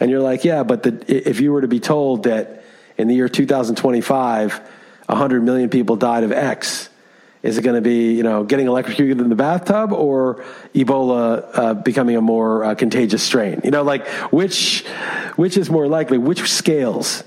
[0.00, 2.64] And you're like, yeah, but the, if you were to be told that
[2.98, 4.60] in the year 2025,
[5.06, 6.90] 100 million people died of X,
[7.42, 11.74] is it going to be, you know, getting electrocuted in the bathtub or Ebola uh,
[11.74, 13.60] becoming a more uh, contagious strain?
[13.62, 14.84] You know, like which,
[15.36, 16.18] which is more likely?
[16.18, 17.22] Which scales?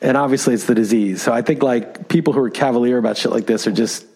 [0.00, 1.22] And obviously, it's the disease.
[1.22, 4.06] So I think like people who are cavalier about shit like this are just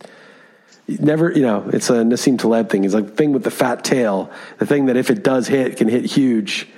[0.89, 2.85] never, you know, it's a Nassim Taleb thing.
[2.85, 5.77] It's like the thing with the fat tail, the thing that if it does hit,
[5.77, 6.69] can hit huge.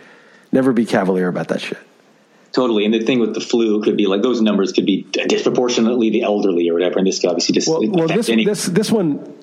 [0.51, 1.79] Never be cavalier about that shit.
[2.53, 2.85] Totally.
[2.85, 6.23] And the thing with the flu could be like those numbers could be disproportionately the
[6.23, 6.99] elderly or whatever.
[6.99, 9.38] And this could obviously just well, well this, this this one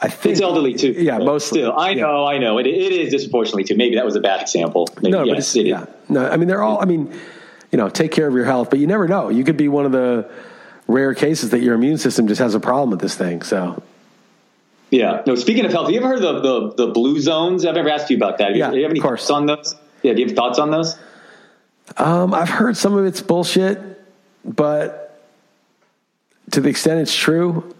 [0.00, 0.92] I think it's elderly too.
[0.92, 1.60] Yeah, mostly.
[1.60, 2.26] Still, I know.
[2.26, 2.58] I know.
[2.58, 3.76] It, it is disproportionately too.
[3.76, 4.88] Maybe that was a bad example.
[5.00, 5.86] Maybe, no, yes, but yeah.
[6.08, 6.80] No, I mean they're all.
[6.80, 7.12] I mean,
[7.70, 9.28] you know, take care of your health, but you never know.
[9.28, 10.30] You could be one of the
[10.88, 13.42] rare cases that your immune system just has a problem with this thing.
[13.42, 13.82] So
[14.90, 15.22] yeah.
[15.26, 15.34] No.
[15.34, 17.64] Speaking of health, have you ever heard of the the, the blue zones?
[17.64, 18.48] I've never asked you about that.
[18.48, 19.26] Have yeah, you, have any of course.
[19.26, 19.76] thoughts on those?
[20.02, 20.14] Yeah.
[20.14, 20.98] Do you have thoughts on those?
[21.96, 23.80] Um, I've heard some of it's bullshit,
[24.44, 25.22] but
[26.50, 27.74] to the extent it's true,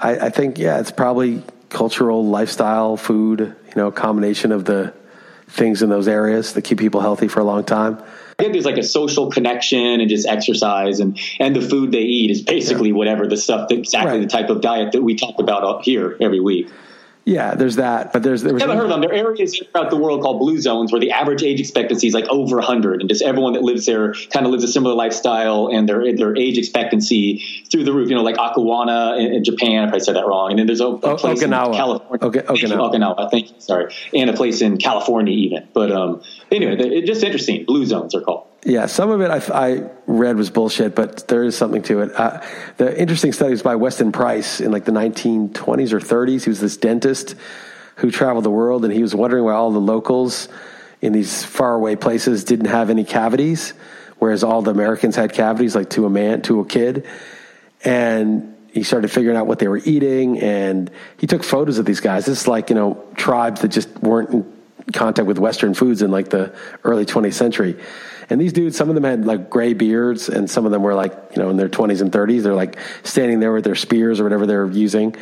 [0.00, 3.40] I, I think yeah, it's probably cultural, lifestyle, food.
[3.40, 4.94] You know, combination of the
[5.48, 8.02] things in those areas that keep people healthy for a long time.
[8.38, 12.02] I think there's like a social connection and just exercise and and the food they
[12.02, 12.94] eat is basically yeah.
[12.94, 14.20] whatever the stuff that exactly right.
[14.20, 16.68] the type of diet that we talk about up here every week.
[17.28, 19.02] Yeah, there's that, but there's there was haven't heard of them.
[19.02, 22.14] There are areas throughout the world called blue zones where the average age expectancy is
[22.14, 25.68] like over 100, and just everyone that lives there kind of lives a similar lifestyle,
[25.70, 28.08] and their their age expectancy through the roof.
[28.08, 29.88] You know, like Okuwana in, in Japan.
[29.88, 31.66] If I said that wrong, and then there's a, a place Okinawa.
[31.66, 32.26] in California.
[32.26, 32.94] Okay, Okinawa.
[32.94, 33.30] Okinawa.
[33.30, 33.60] Thank you.
[33.60, 35.68] Sorry, and a place in California even.
[35.74, 37.66] But um, anyway, it's just interesting.
[37.66, 38.47] Blue zones are called.
[38.64, 42.12] Yeah, some of it I, I, read was bullshit, but there is something to it.
[42.14, 42.44] Uh,
[42.76, 46.42] the interesting studies by Weston Price in like the 1920s or 30s.
[46.42, 47.36] He was this dentist
[47.96, 50.48] who traveled the world, and he was wondering why all the locals
[51.00, 53.74] in these faraway places didn't have any cavities,
[54.18, 57.06] whereas all the Americans had cavities, like to a man, to a kid.
[57.84, 62.00] And he started figuring out what they were eating, and he took photos of these
[62.00, 62.26] guys.
[62.26, 64.52] This is like you know tribes that just weren't in
[64.92, 67.76] contact with Western foods in like the early 20th century
[68.30, 70.94] And these dudes, some of them had like gray beards, and some of them were
[70.94, 72.42] like, you know, in their 20s and 30s.
[72.42, 75.16] They're like standing there with their spears or whatever they're using.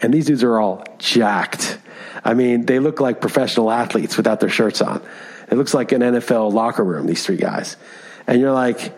[0.00, 1.78] And these dudes are all jacked.
[2.24, 5.02] I mean, they look like professional athletes without their shirts on.
[5.50, 7.76] It looks like an NFL locker room, these three guys.
[8.26, 8.96] And you're like,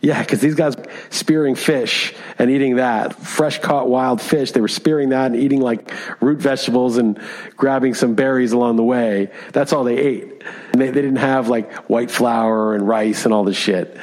[0.00, 0.76] yeah, because these guys
[1.10, 4.52] spearing fish and eating that fresh caught wild fish.
[4.52, 7.20] They were spearing that and eating like root vegetables and
[7.56, 9.30] grabbing some berries along the way.
[9.52, 10.42] That's all they ate.
[10.72, 13.98] And they, they didn't have like white flour and rice and all this shit.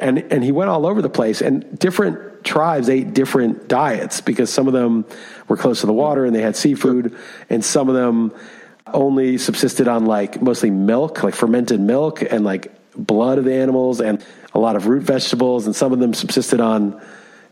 [0.00, 1.40] And and he went all over the place.
[1.40, 5.04] And different tribes ate different diets because some of them
[5.46, 7.16] were close to the water and they had seafood,
[7.48, 8.32] and some of them
[8.92, 14.00] only subsisted on like mostly milk, like fermented milk and like blood of the animals
[14.00, 14.24] and
[14.56, 16.98] a lot of root vegetables, and some of them subsisted on,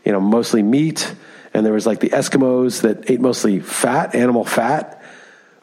[0.03, 1.13] you know, mostly meat.
[1.53, 5.01] And there was like the Eskimos that ate mostly fat, animal fat,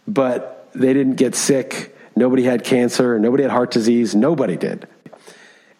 [0.06, 1.96] but they didn't get sick.
[2.14, 3.18] Nobody had cancer.
[3.18, 4.14] Nobody had heart disease.
[4.14, 4.86] Nobody did.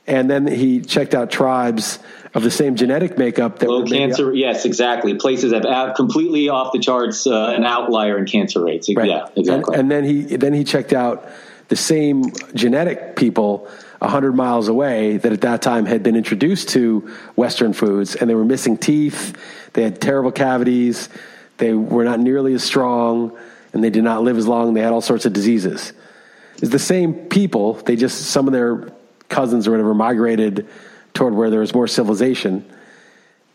[0.05, 2.01] And then he checked out tribes
[2.35, 4.35] of the same genetic makeup that low cancer.
[4.35, 5.14] yes, exactly.
[5.14, 8.92] Places have completely off the charts, uh, an outlier in cancer rates.
[8.92, 9.09] Right.
[9.09, 9.75] Yeah, exactly.
[9.75, 11.29] And, and, then he then he checked out
[11.68, 13.68] the same genetic people
[14.02, 18.34] 100 miles away that at that time had been introduced to Western foods and they
[18.34, 19.36] were missing teeth,
[19.74, 21.08] they had terrible cavities,
[21.58, 23.36] they were not nearly as strong,
[23.72, 24.74] and they did not live as long.
[24.74, 25.92] They had all sorts of diseases.
[26.56, 28.92] It's the same people, they just, some of their
[29.28, 30.66] cousins or whatever migrated
[31.14, 32.68] toward where there was more civilization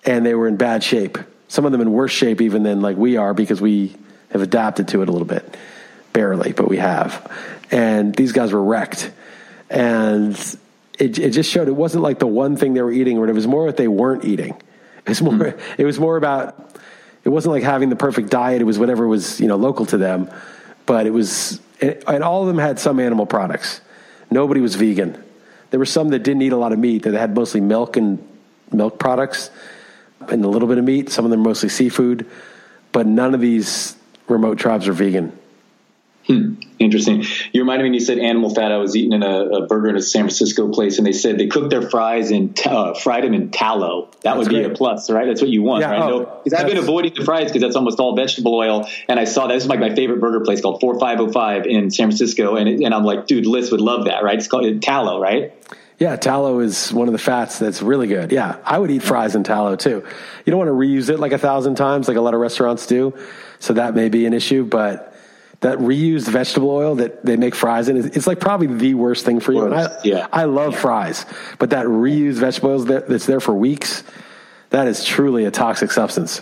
[0.05, 1.17] and they were in bad shape.
[1.49, 3.95] Some of them in worse shape even than like we are because we
[4.31, 5.57] have adapted to it a little bit.
[6.13, 7.31] Barely, but we have.
[7.69, 9.11] And these guys were wrecked
[9.69, 10.35] and
[10.99, 13.33] it, it just showed it wasn't like the one thing they were eating, but it
[13.33, 14.59] was more what they weren't eating.
[15.05, 15.33] It was more.
[15.33, 15.59] Mm.
[15.77, 16.79] It was more about.
[17.23, 18.61] It wasn't like having the perfect diet.
[18.61, 20.29] It was whatever was you know local to them,
[20.85, 23.81] but it was, and all of them had some animal products.
[24.31, 25.23] Nobody was vegan.
[25.69, 27.03] There were some that didn't eat a lot of meat.
[27.03, 28.25] That had mostly milk and
[28.71, 29.49] milk products,
[30.29, 31.09] and a little bit of meat.
[31.09, 32.25] Some of them mostly seafood,
[32.91, 33.95] but none of these
[34.27, 35.37] remote tribes are vegan.
[36.27, 36.55] Hmm.
[36.77, 37.23] Interesting.
[37.53, 38.71] You reminded me when you said animal fat.
[38.71, 41.37] I was eating in a, a, burger in a San Francisco place, and they said
[41.37, 44.09] they cooked their fries in uh, fried them in tallow.
[44.11, 44.67] That that's would great.
[44.67, 45.25] be a plus, right?
[45.25, 46.43] That's what you want, yeah, right?
[46.43, 48.87] Because oh, I've been avoiding the fries because that's almost all vegetable oil.
[49.07, 51.29] And I saw that this is like my favorite burger place called Four Five Hundred
[51.29, 54.23] oh Five in San Francisco, and it, and I'm like, dude, Liss would love that,
[54.23, 54.37] right?
[54.37, 55.53] It's called tallow, right?
[55.97, 58.31] Yeah, tallow is one of the fats that's really good.
[58.31, 60.05] Yeah, I would eat fries in tallow too.
[60.45, 62.85] You don't want to reuse it like a thousand times, like a lot of restaurants
[62.85, 63.15] do.
[63.59, 65.16] So that may be an issue, but
[65.61, 69.39] that reused vegetable oil that they make fries in, it's like probably the worst thing
[69.39, 69.65] for you.
[69.65, 70.27] And I, yeah.
[70.31, 70.79] I love yeah.
[70.79, 71.25] fries,
[71.57, 74.03] but that reused vegetable oil that's there for weeks,
[74.69, 76.41] that is truly a toxic substance.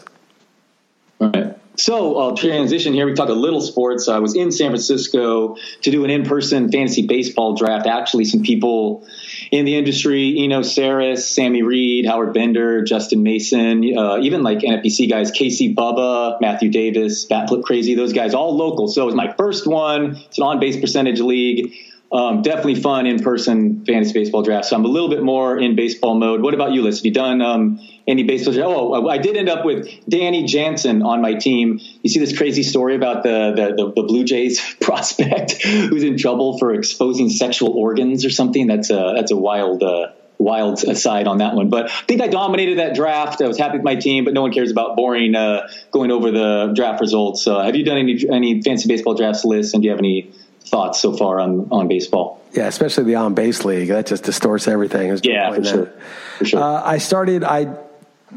[1.19, 1.57] All right.
[1.77, 3.05] So I'll transition here.
[3.05, 4.07] We talked a little sports.
[4.07, 7.85] I was in San Francisco to do an in-person fantasy baseball draft.
[7.85, 9.05] Actually, some people
[9.51, 15.09] in the industry, Eno Sarris, Sammy Reed, Howard Bender, Justin Mason, uh, even like NFBC
[15.09, 18.87] guys, Casey Bubba, Matthew Davis, Batflip Crazy, those guys, all local.
[18.87, 20.15] So it was my first one.
[20.15, 21.73] It's an on-base percentage league.
[22.15, 24.67] Um, definitely fun in-person fantasy baseball draft.
[24.67, 26.41] So I'm a little bit more in baseball mode.
[26.41, 26.99] What about you, Liss?
[26.99, 28.53] Have you done um, any baseball?
[28.53, 28.69] Draft?
[28.69, 31.81] Oh, I did end up with Danny Jansen on my team.
[32.03, 36.17] You see this crazy story about the the, the, the Blue Jays prospect who's in
[36.17, 38.67] trouble for exposing sexual organs or something.
[38.67, 39.83] That's a that's a wild.
[39.83, 41.69] Uh, wild aside on that one.
[41.69, 43.41] But I think I dominated that draft.
[43.41, 46.29] I was happy with my team, but no one cares about boring uh, going over
[46.29, 47.47] the draft results.
[47.47, 49.73] Uh, have you done any any fantasy baseball drafts Liss?
[49.73, 50.29] And do you have any
[50.65, 52.41] thoughts so far on on baseball.
[52.53, 55.17] Yeah, especially the on base league that just distorts everything.
[55.23, 55.93] Yeah, for sure.
[56.37, 56.61] for sure.
[56.61, 57.43] Uh, I started.
[57.43, 57.77] I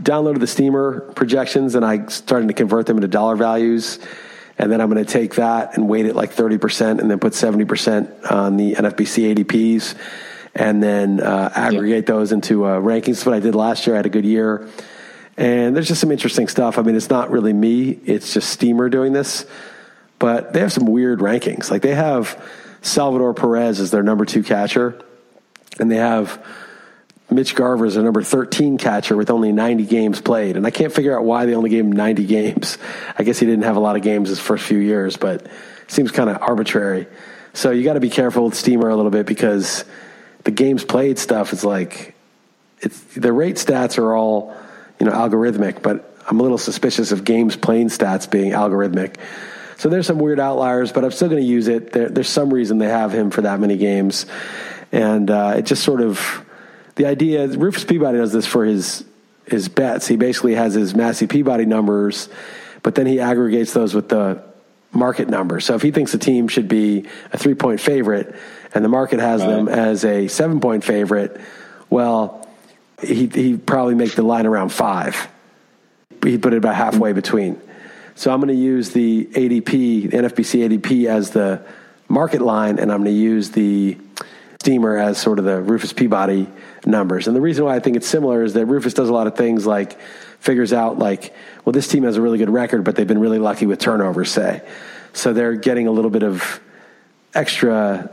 [0.03, 3.99] downloaded the Steamer projections and I started to convert them into dollar values.
[4.59, 7.33] And then I'm going to take that and weight it like 30% and then put
[7.33, 9.95] 70% on the NFBC ADPs
[10.55, 12.15] and then uh, aggregate yeah.
[12.15, 13.07] those into uh, rankings.
[13.07, 13.95] That's what I did last year.
[13.95, 14.69] I had a good year.
[15.37, 16.79] And there's just some interesting stuff.
[16.79, 19.47] I mean, it's not really me, it's just Steamer doing this
[20.19, 21.71] but they have some weird rankings.
[21.71, 22.43] Like they have
[22.83, 25.01] Salvador Perez as their number two catcher,
[25.79, 26.45] and they have
[27.31, 30.57] Mitch Garver as their number 13 catcher with only 90 games played.
[30.57, 32.79] And I can't figure out why they only gave him 90 games.
[33.19, 35.47] I guess he didn't have a lot of games his first few years, but
[35.89, 37.07] seems kind of arbitrary.
[37.53, 39.85] So you got to be careful with Steamer a little bit because
[40.45, 42.15] the games played stuff is like
[42.81, 44.57] it's the rate stats are all
[45.01, 49.17] you know algorithmic, but I'm a little suspicious of games playing stats being algorithmic.
[49.79, 51.93] So there's some weird outliers, but I'm still going to use it.
[51.93, 54.27] There, there's some reason they have him for that many games,
[54.91, 56.45] and uh, it just sort of
[56.97, 57.47] the idea.
[57.47, 59.05] Rufus Peabody does this for his
[59.47, 60.09] his bets.
[60.09, 62.29] He basically has his Massey Peabody numbers,
[62.83, 64.43] but then he aggregates those with the
[64.91, 65.61] market number.
[65.61, 68.35] So if he thinks a team should be a three point favorite
[68.75, 69.49] and the market has right.
[69.49, 71.41] them as a seven point favorite,
[71.89, 72.49] well,
[73.01, 75.29] he he probably make the line around five.
[76.25, 77.61] He'd put it about halfway between.
[78.19, 81.63] So I'm going to use the ADP, NFBC ADP as the
[82.09, 83.97] market line, and I'm going to use the
[84.61, 86.49] Steamer as sort of the Rufus Peabody
[86.85, 87.29] numbers.
[87.29, 89.37] And the reason why I think it's similar is that Rufus does a lot of
[89.37, 90.01] things like
[90.41, 91.33] figures out like,
[91.65, 94.33] well, this team has a really good record, but they've been really lucky with turnovers,
[94.33, 94.69] say.
[95.13, 96.61] So they're getting a little bit of
[97.35, 98.11] extra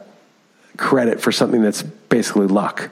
[0.77, 2.91] credit for something that's basically luck.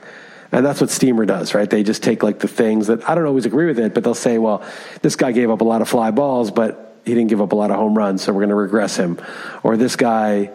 [0.50, 1.70] And that's what Steamer does, right?
[1.70, 4.14] They just take like the things that I don't always agree with it, but they'll
[4.14, 4.64] say, well,
[5.02, 7.56] this guy gave up a lot of fly balls, but he didn't give up a
[7.56, 9.20] lot of home runs, so we're going to regress him.
[9.62, 10.50] Or this guy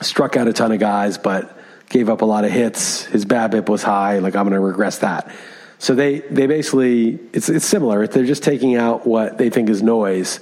[0.00, 3.04] struck out a ton of guys, but gave up a lot of hits.
[3.04, 4.18] His BABIP was high.
[4.18, 5.34] Like I'm going to regress that.
[5.78, 8.06] So they they basically it's it's similar.
[8.06, 10.40] They're just taking out what they think is noise,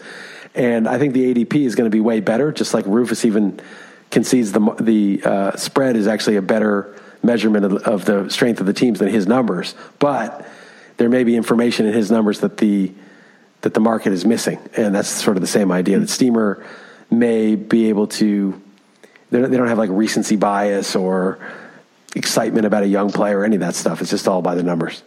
[0.54, 2.50] and I think the ADP is going to be way better.
[2.50, 3.60] Just like Rufus even
[4.10, 8.66] concedes the the uh, spread is actually a better measurement of, of the strength of
[8.66, 9.76] the teams than his numbers.
[10.00, 10.46] But
[10.96, 12.92] there may be information in his numbers that the
[13.62, 16.64] that the market is missing, and that's sort of the same idea that Steamer
[17.10, 18.60] may be able to.
[19.30, 21.38] They don't have like recency bias or
[22.14, 24.00] excitement about a young player or any of that stuff.
[24.00, 25.02] It's just all by the numbers.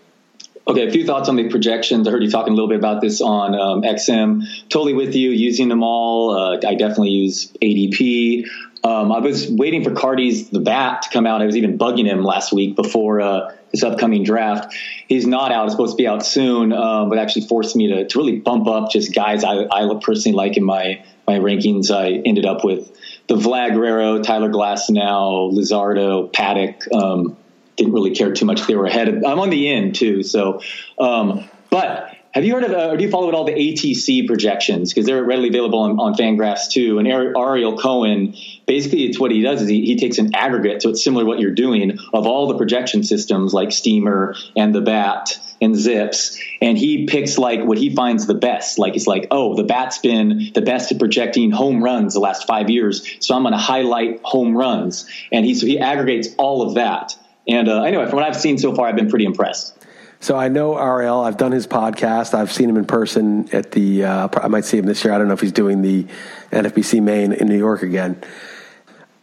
[0.68, 2.08] Okay, a few thoughts on the projections.
[2.08, 4.44] I heard you talking a little bit about this on um, XM.
[4.70, 6.38] Totally with you, using them all.
[6.38, 8.46] Uh, I definitely use ADP.
[8.84, 11.42] Um, I was waiting for Carty's the bat to come out.
[11.42, 14.76] I was even bugging him last week before uh, this upcoming draft.
[15.08, 15.66] He's not out.
[15.66, 18.68] It's supposed to be out soon, um, but actually forced me to, to really bump
[18.68, 21.92] up just guys I, I personally like in my my rankings.
[21.92, 22.92] I ended up with
[23.28, 26.92] the Vlad Guerrero, Tyler Glasnow, Luzardo, Paddack.
[26.94, 27.38] Um,
[27.76, 28.68] didn't really care too much.
[28.68, 29.08] They were ahead.
[29.08, 30.24] Of, I'm on the end too.
[30.24, 30.62] So,
[31.00, 34.26] um, but have you heard of, uh, or do you follow at all the ATC
[34.26, 34.94] projections?
[34.94, 36.98] Because they're readily available on, on Fangraphs too.
[36.98, 40.90] And Ariel Cohen, basically, it's what he does is he, he takes an aggregate, so
[40.90, 44.80] it's similar to what you're doing, of all the projection systems like Steamer and the
[44.80, 48.80] Bat and Zips, and he picks like what he finds the best.
[48.80, 52.48] Like it's like, oh, the Bat's been the best at projecting home runs the last
[52.48, 55.08] five years, so I'm going to highlight home runs.
[55.32, 57.16] And he so he aggregates all of that.
[57.48, 59.78] And uh, anyway, from what I've seen so far, I've been pretty impressed.
[60.20, 61.22] So I know Ariel.
[61.22, 62.36] I've done his podcast.
[62.36, 64.06] I've seen him in person at the.
[64.06, 65.14] Uh, I might see him this year.
[65.14, 66.06] I don't know if he's doing the
[66.52, 68.22] NFBC main in New York again.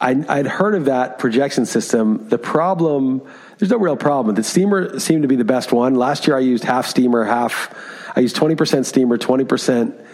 [0.01, 2.29] I, would heard of that projection system.
[2.29, 3.23] The problem,
[3.59, 4.37] there's no real problem.
[4.37, 5.97] The steamer seemed to be the best one.
[5.97, 7.75] Last year I used half steamer, half.
[8.16, 10.05] I used 20% steamer, 20%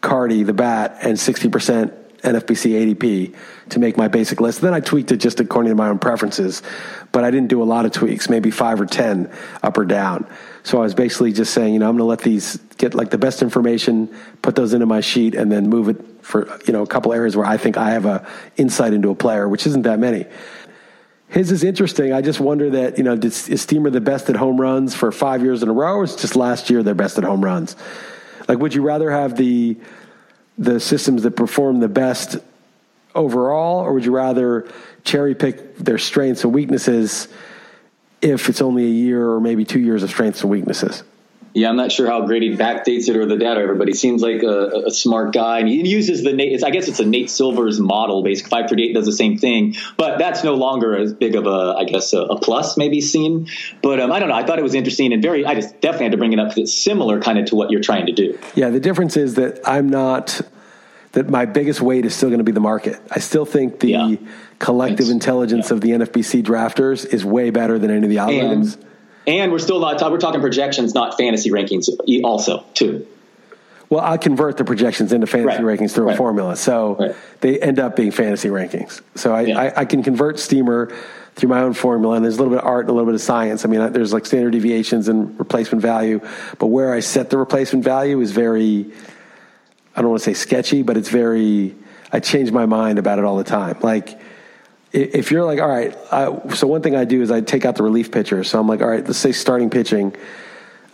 [0.00, 1.92] Carty, the bat, and 60%
[2.26, 3.34] NFBC ADP
[3.70, 4.60] to make my basic list.
[4.60, 6.62] Then I tweaked it just according to my own preferences,
[7.12, 9.30] but I didn't do a lot of tweaks, maybe five or 10
[9.62, 10.26] up or down.
[10.64, 13.10] So I was basically just saying, you know, I'm going to let these get like
[13.10, 16.82] the best information, put those into my sheet, and then move it for, you know,
[16.82, 19.82] a couple areas where I think I have a insight into a player, which isn't
[19.82, 20.26] that many.
[21.28, 22.12] His is interesting.
[22.12, 25.42] I just wonder that, you know, is Steamer the best at home runs for five
[25.42, 27.76] years in a row, or is just last year their best at home runs?
[28.48, 29.76] Like, would you rather have the
[30.58, 32.36] the systems that perform the best
[33.14, 34.68] overall, or would you rather
[35.04, 37.28] cherry pick their strengths and weaknesses
[38.22, 41.02] if it's only a year or maybe two years of strengths and weaknesses?
[41.56, 44.42] Yeah, I'm not sure how he backdates it or the data, but he seems like
[44.42, 45.60] a, a smart guy.
[45.60, 46.62] And he uses the Nate.
[46.62, 48.22] I guess it's a Nate Silver's model.
[48.22, 51.84] Basically, 538 does the same thing, but that's no longer as big of a, I
[51.84, 53.48] guess, a, a plus maybe seen.
[53.80, 54.34] But um, I don't know.
[54.34, 55.46] I thought it was interesting and very.
[55.46, 57.70] I just definitely had to bring it up because it's similar kind of to what
[57.70, 58.38] you're trying to do.
[58.54, 60.42] Yeah, the difference is that I'm not.
[61.12, 63.00] That my biggest weight is still going to be the market.
[63.10, 64.16] I still think the yeah.
[64.58, 65.74] collective intelligence yeah.
[65.74, 68.74] of the NFBC drafters is way better than any of the algorithms.
[68.74, 68.86] And,
[69.26, 71.88] and we're still not, we're talking projections, not fantasy rankings
[72.22, 73.06] also, too.
[73.88, 75.78] Well, I convert the projections into fantasy right.
[75.78, 76.14] rankings through right.
[76.14, 76.56] a formula.
[76.56, 77.16] So right.
[77.40, 79.00] they end up being fantasy rankings.
[79.14, 79.60] So I, yeah.
[79.60, 80.92] I, I, can convert Steamer
[81.36, 83.14] through my own formula, and there's a little bit of art and a little bit
[83.14, 83.64] of science.
[83.64, 86.20] I mean, there's like standard deviations and replacement value,
[86.58, 88.90] but where I set the replacement value is very,
[89.94, 91.76] I don't want to say sketchy, but it's very,
[92.10, 93.78] I change my mind about it all the time.
[93.82, 94.18] Like,
[94.96, 97.76] if you're like, all right, I, so one thing I do is I take out
[97.76, 98.42] the relief pitcher.
[98.44, 100.16] So I'm like, all right, let's say starting pitching.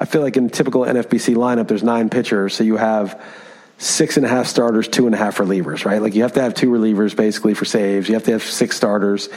[0.01, 2.55] I feel like in typical NFBC lineup, there's nine pitchers.
[2.55, 3.23] So you have
[3.79, 6.03] six and a half starters, two and a half relievers, right?
[6.03, 8.09] Like you have to have two relievers basically for saves.
[8.09, 9.29] You have to have six starters.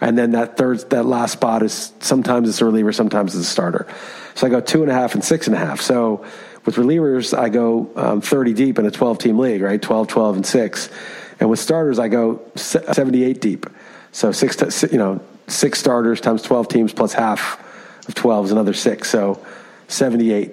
[0.00, 3.50] And then that third, that last spot is sometimes it's a reliever, sometimes it's a
[3.50, 3.86] starter.
[4.34, 5.80] So I go two and a half and six and a half.
[5.80, 6.24] So
[6.64, 9.80] with relievers, I go um, 30 deep in a 12 team league, right?
[9.80, 10.88] 12, 12, and six.
[11.40, 13.66] And with starters, I go 78 deep.
[14.14, 17.60] So six, you know, six starters times 12 teams plus half
[18.08, 19.10] of 12 is another six.
[19.10, 19.44] So
[19.88, 20.52] 78.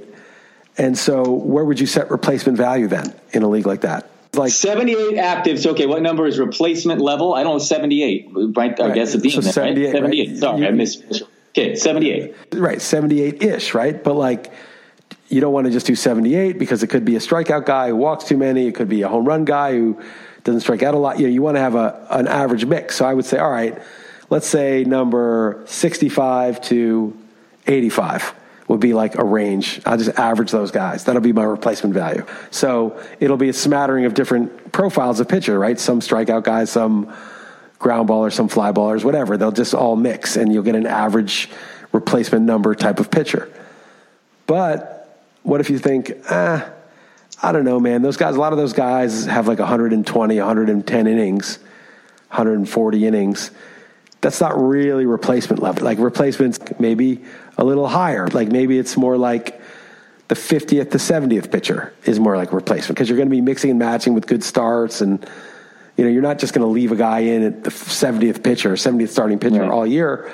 [0.79, 4.09] And so where would you set replacement value then in a league like that?
[4.33, 5.65] like 78 actives.
[5.67, 7.33] Okay, what number is replacement level?
[7.35, 8.29] I don't know, 78.
[8.55, 9.93] Right, I guess the So end, 78, right?
[9.93, 10.29] 78.
[10.29, 10.37] right?
[10.37, 11.03] Sorry, You- I missed.
[11.51, 12.33] Okay, 78.
[12.53, 14.01] right 78 ish, right?
[14.03, 14.51] But like
[15.27, 17.95] you don't want to just do 78 because it could be a strikeout guy who
[17.97, 18.67] walks too many.
[18.67, 20.01] It could be a home run guy who
[20.43, 21.19] doesn't strike out a lot.
[21.19, 22.95] You know, you want to have a an average mix.
[22.95, 23.77] So I would say, all right,
[24.29, 27.17] let's say number 65 to
[27.67, 28.33] 85
[28.67, 29.81] would be like a range.
[29.85, 31.03] I'll just average those guys.
[31.03, 32.25] That'll be my replacement value.
[32.49, 35.77] So it'll be a smattering of different profiles of pitcher, right?
[35.77, 37.13] Some strikeout guys, some
[37.79, 39.35] ground ballers, some fly ballers, whatever.
[39.35, 41.49] They'll just all mix and you'll get an average
[41.91, 43.51] replacement number type of pitcher.
[44.47, 46.69] But what if you think, ah,
[47.41, 48.01] I don't know, man.
[48.01, 51.57] Those guys, a lot of those guys have like 120, 110 innings,
[52.29, 53.51] 140 innings.
[54.21, 55.83] That's not really replacement level.
[55.83, 57.23] Like replacements maybe
[57.57, 58.27] a little higher.
[58.27, 59.59] Like maybe it's more like
[60.27, 63.71] the 50th to 70th pitcher is more like replacement because you're going to be mixing
[63.71, 65.27] and matching with good starts and
[65.97, 68.71] you know you're not just going to leave a guy in at the 70th pitcher
[68.75, 69.69] 70th starting pitcher Right.
[69.69, 70.31] all year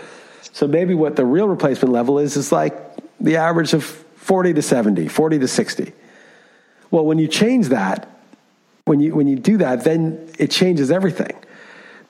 [0.53, 2.75] so maybe what the real replacement level is is like
[3.19, 5.93] the average of 40 to 70 40 to 60
[6.91, 8.09] well when you change that
[8.85, 11.35] when you when you do that then it changes everything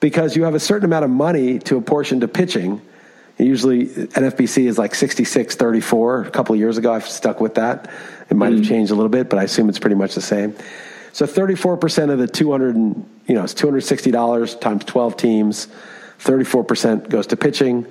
[0.00, 2.80] because you have a certain amount of money to apportion to pitching
[3.38, 6.22] Usually NFBC is like 66 34.
[6.22, 7.88] A couple of years ago, I've stuck with that.
[8.30, 8.68] It might have mm.
[8.68, 10.56] changed a little bit, but I assume it's pretty much the same.
[11.12, 15.68] So 34% of the 200, and, you know, it's $260 times 12 teams.
[16.18, 17.86] 34% goes to pitching.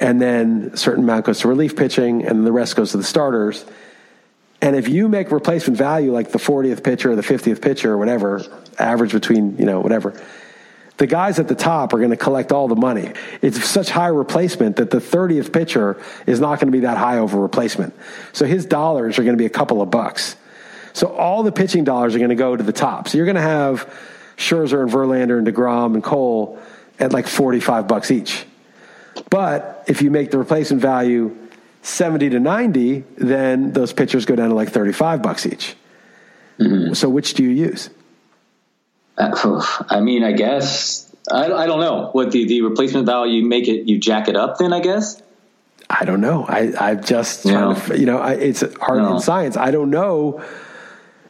[0.00, 3.04] And then a certain amount goes to relief pitching, and the rest goes to the
[3.04, 3.64] starters.
[4.62, 7.98] And if you make replacement value like the 40th pitcher or the 50th pitcher or
[7.98, 8.42] whatever,
[8.78, 10.20] average between, you know, whatever,
[10.98, 13.10] the guys at the top are going to collect all the money.
[13.40, 17.18] It's such high replacement that the 30th pitcher is not going to be that high
[17.18, 17.94] over replacement.
[18.34, 20.36] So his dollars are going to be a couple of bucks.
[20.92, 23.08] So all the pitching dollars are going to go to the top.
[23.08, 23.90] So you're going to have
[24.36, 26.58] Scherzer and Verlander and DeGrom and Cole
[26.98, 28.44] at like 45 bucks each.
[29.30, 31.34] But if you make the replacement value
[31.82, 35.76] 70 to 90, then those pitchers go down to like 35 bucks each.
[36.92, 37.88] So which do you use?
[39.16, 43.66] Uh, I mean, I guess I, I don't know what the, the replacement value make
[43.66, 43.88] it.
[43.88, 45.22] You jack it up, then I guess.
[45.88, 46.44] I don't know.
[46.46, 47.82] I, I'm just trying Yeah.
[47.86, 49.14] to, you know, I, it's art No.
[49.16, 49.56] in science.
[49.56, 50.44] I don't know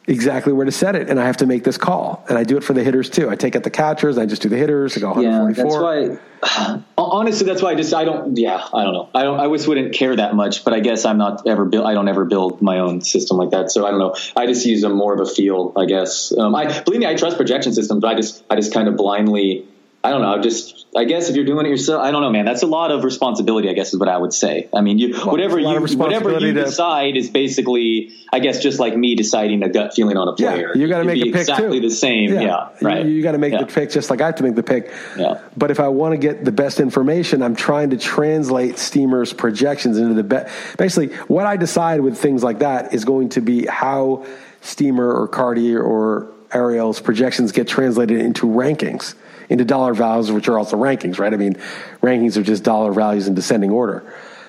[0.06, 2.24] exactly where to set it, and I have to make this call.
[2.28, 3.30] And I do it for the hitters too.
[3.30, 4.18] I take out the catchers.
[4.18, 4.96] I just do the hitters.
[4.96, 6.06] I go Yeah, 144.
[6.10, 6.82] that's why.
[6.98, 8.36] Honestly, that's why I just I don't.
[8.36, 9.08] Yeah, I don't know.
[9.14, 9.38] I don't.
[9.40, 10.64] I just wouldn't care that much.
[10.64, 11.84] But I guess I'm not ever build.
[11.86, 13.70] I don't ever build my own system like that.
[13.70, 14.14] So I don't know.
[14.36, 15.72] I just use them more of a feel.
[15.76, 16.32] I guess.
[16.36, 17.06] Um, I believe me.
[17.06, 18.00] I trust projection systems.
[18.00, 19.66] But I just I just kind of blindly.
[20.02, 20.40] I don't know.
[20.40, 22.46] Just I guess if you're doing it yourself, I don't know, man.
[22.46, 23.68] That's a lot of responsibility.
[23.68, 24.68] I guess is what I would say.
[24.72, 28.60] I mean, you whatever a lot you whatever you to- decide is basically, I guess,
[28.62, 30.72] just like me deciding a gut feeling on a Yeah, player.
[30.74, 31.88] you got to make a pick exactly too.
[31.90, 32.32] the same.
[32.32, 33.04] Yeah, right.
[33.04, 33.60] You, got to make Yeah.
[33.60, 34.90] the pick just like I have to make the pick.
[35.18, 35.38] Yeah.
[35.54, 39.98] But if I want to get the best information, I'm trying to translate Steamer's projections
[39.98, 40.78] into the best.
[40.78, 44.24] Basically, what I decide with things like that is going to be how
[44.62, 49.14] Steamer or Carty or Ariel's projections get translated into rankings,
[49.50, 51.34] into dollar values, which are also rankings, right?
[51.34, 51.54] I mean,
[52.02, 54.02] rankings are just dollar values in descending order.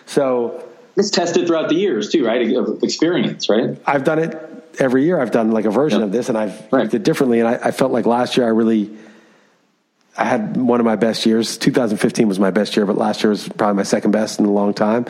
[0.06, 0.64] So
[0.95, 2.56] It's tested throughout the years too, right?
[2.56, 3.78] Of experience, right?
[3.86, 4.38] I've done it
[4.80, 5.20] every year.
[5.20, 6.06] I've done like a version Yeah.
[6.06, 6.93] of this, and I've Right.
[6.93, 7.39] it differently.
[7.39, 8.91] And I, I felt like last year I really,
[10.18, 11.58] I had one of my best years.
[11.58, 14.52] 2015 was my best year, but last year was probably my second best in a
[14.52, 15.06] long time.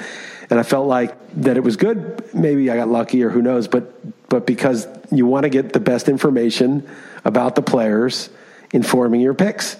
[0.49, 2.23] And I felt like that it was good.
[2.33, 3.67] Maybe I got lucky, or who knows.
[3.67, 3.93] But
[4.29, 6.87] but because you want to get the best information
[7.25, 8.29] about the players,
[8.73, 9.77] informing your picks,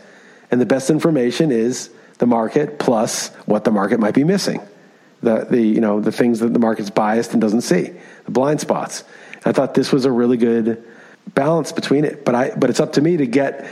[0.50, 4.62] and the best information is the market plus what the market might be missing.
[5.22, 7.94] The the you know the things that the market's biased and doesn't see
[8.26, 9.04] the blind spots.
[9.46, 10.84] I thought this was a really good
[11.34, 13.68] balance between it but i but it's up to me to get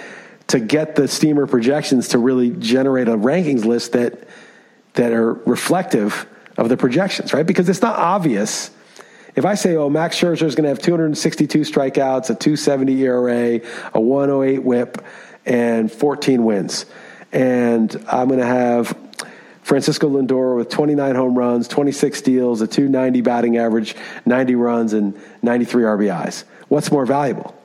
[0.48, 4.28] to get the steamer projections to really generate a rankings list that
[4.94, 6.26] that are reflective
[6.58, 7.46] of the projections right?
[7.46, 8.72] Because it's not obvious
[9.36, 13.62] if I say, oh, Max Scherzer is going to have 262 strikeouts, a 270 ERA,
[13.94, 15.04] a 108 whip,
[15.46, 16.86] and 14 wins,
[17.32, 18.98] and I'm going to have
[19.64, 25.16] Francisco Lindor with 29 home runs, 26 steals, a 290 batting average, 90 runs, and
[25.44, 26.44] 93 RBIs.
[26.70, 27.59] What's more valuable?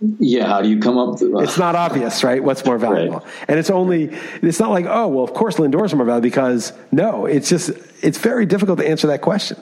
[0.00, 0.46] Yeah.
[0.46, 1.20] How do you come up?
[1.20, 2.42] With, uh, It's not obvious, right?
[2.42, 3.26] What's more valuable?
[3.48, 4.10] And it's only,
[4.42, 7.70] it's not like, oh, well, of course Lindor's more valuable because no, it's just,
[8.02, 9.58] it's very difficult to answer that question.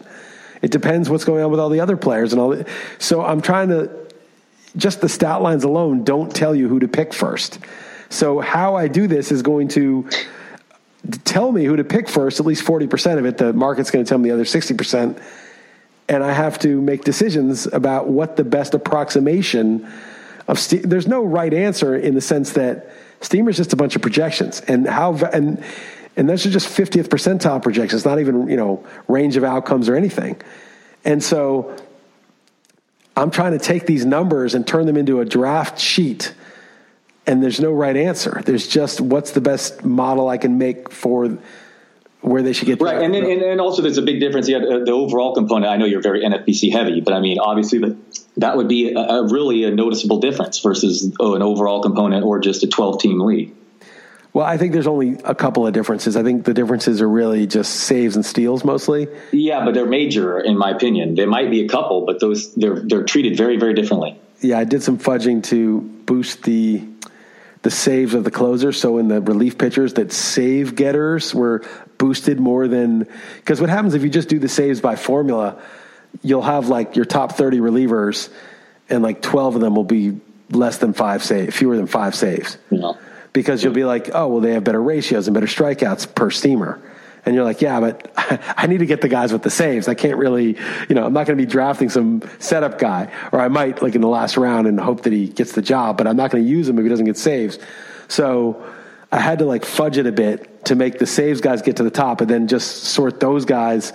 [0.61, 2.51] It depends what's going on with all the other players and all.
[2.51, 2.67] The,
[2.99, 3.91] so I'm trying to,
[4.77, 7.59] just the stat lines alone don't tell you who to pick first.
[8.11, 10.09] So how I do this is going to
[11.25, 13.39] tell me who to pick first, at least 40% of it.
[13.39, 15.21] The market's going to tell me the other 60%.
[16.09, 19.91] and I have to make decisions about what the best approximation
[20.49, 22.91] of ste- there's no right answer in the sense that
[23.21, 24.61] steamer is just a bunch of projections.
[24.61, 25.63] And how and
[26.17, 29.97] and those are just 50th percentile projections not even you know range of outcomes or
[29.97, 30.41] anything.
[31.05, 31.77] And so
[33.17, 36.35] i'm trying to take these numbers and turn them into a draft sheet
[37.27, 38.41] and there's no right answer.
[38.45, 41.39] There's just what's the best model i can make for
[42.27, 44.49] where they should get right, and then and, and also there's a big difference.
[44.49, 45.71] Yeah, the overall component.
[45.71, 47.97] I know you're very NFBC heavy, but I mean, obviously, the,
[48.39, 52.41] that would be a, a really a noticeable difference versus oh, an overall component or
[52.41, 53.55] just a 12 team league.
[54.33, 56.17] Well, I think there's only a couple of differences.
[56.17, 59.07] I think the differences are really just saves and steals mostly.
[59.31, 61.15] Yeah, but they're major in my opinion.
[61.15, 64.21] There might be a couple, but those they're they're treated very very differently.
[64.41, 66.83] Yeah, I did some fudging to boost the
[67.67, 68.71] the saves of the closer.
[68.71, 71.65] So in the relief pitchers, that save getters were
[71.99, 73.09] boosted more than
[73.39, 75.61] because what happens if you just do the saves by formula,
[76.23, 78.29] you'll have like your top thirty relievers,
[78.89, 82.57] and like twelve of them will be less than five save, fewer than five saves.
[82.71, 82.93] Yeah.
[83.33, 86.81] Because you'll be like, oh well, they have better ratios and better strikeouts per steamer.
[87.27, 88.13] And you're like, yeah, but
[88.57, 89.89] I need to get the guys with the saves.
[89.89, 90.57] I can't really,
[90.89, 93.97] you know, I'm not going to be drafting some setup guy, or I might like
[93.97, 96.45] in the last round and hope that he gets the job, but I'm not going
[96.45, 97.59] to use him if he doesn't get saves.
[98.07, 98.65] So
[99.11, 101.83] I had to like fudge it a bit to make the saves guys get to
[101.83, 103.93] the top, and then just sort those guys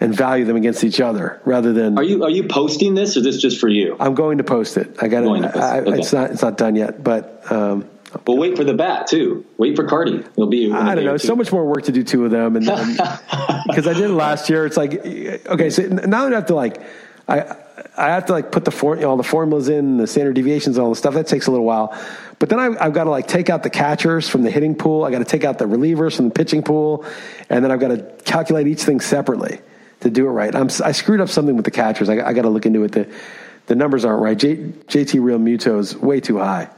[0.00, 1.96] and value them against each other rather than.
[1.96, 3.96] Are you are you posting this or is this just for you?
[3.98, 5.02] I'm going to post it.
[5.02, 5.28] I got it.
[5.28, 5.98] Okay.
[5.98, 7.50] It's not it's not done yet, but.
[7.50, 7.88] Um,
[8.26, 9.44] well, wait for the bat too.
[9.58, 10.16] Wait for Carty.
[10.16, 10.72] It'll be.
[10.72, 11.14] I don't know.
[11.14, 12.66] It's so much more work to do two of them, and
[13.66, 15.70] because I did last year, it's like okay.
[15.70, 16.80] So now I have to like,
[17.28, 17.56] I
[17.96, 20.34] I have to like put the for, you know, all the formulas in, the standard
[20.34, 21.14] deviations, and all the stuff.
[21.14, 21.96] That takes a little while.
[22.38, 25.04] But then I, have got to like take out the catchers from the hitting pool.
[25.04, 27.04] I got to take out the relievers from the pitching pool,
[27.48, 29.60] and then I've got to calculate each thing separately
[30.00, 30.54] to do it right.
[30.54, 32.08] I'm, I screwed up something with the catchers.
[32.08, 32.92] I, I got to look into it.
[32.92, 33.08] The
[33.66, 34.36] the numbers aren't right.
[34.36, 36.68] J, JT Realmuto is way too high.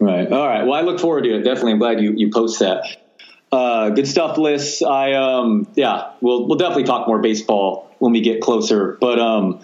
[0.00, 0.30] Right.
[0.30, 0.64] All right.
[0.64, 1.42] Well, I look forward to it.
[1.42, 1.72] Definitely.
[1.72, 2.84] I'm glad you, you post that.
[3.50, 4.82] Uh, good stuff, Liss.
[4.82, 8.96] I, um, yeah, we'll, we'll definitely talk more baseball when we get closer.
[9.00, 9.60] But, um,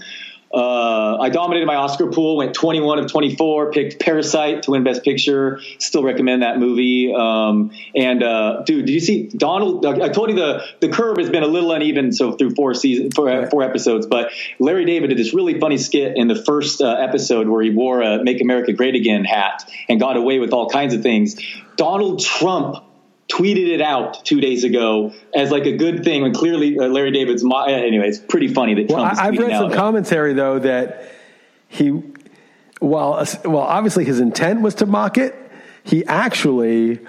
[0.55, 5.02] uh, I dominated my Oscar pool, went 21 of 24, picked Parasite to win Best
[5.02, 5.61] Picture.
[5.78, 7.12] Still recommend that movie.
[7.12, 9.84] Um, and uh, dude, did you see Donald?
[9.84, 13.14] I told you the the Curb has been a little uneven so through four seasons,
[13.16, 14.07] four, four episodes.
[14.07, 14.30] But
[14.61, 18.02] Larry David did this really funny skit in the first uh, episode where he wore
[18.02, 21.36] a "Make America Great Again" hat and got away with all kinds of things.
[21.76, 22.84] Donald Trump
[23.29, 27.11] tweeted it out two days ago as like a good thing when clearly uh, Larry
[27.11, 31.11] David's mo- anyway it's pretty funny that well, I've read some commentary though that
[31.68, 32.03] he
[32.81, 35.35] while well obviously his intent was to mock it
[35.85, 37.01] he actually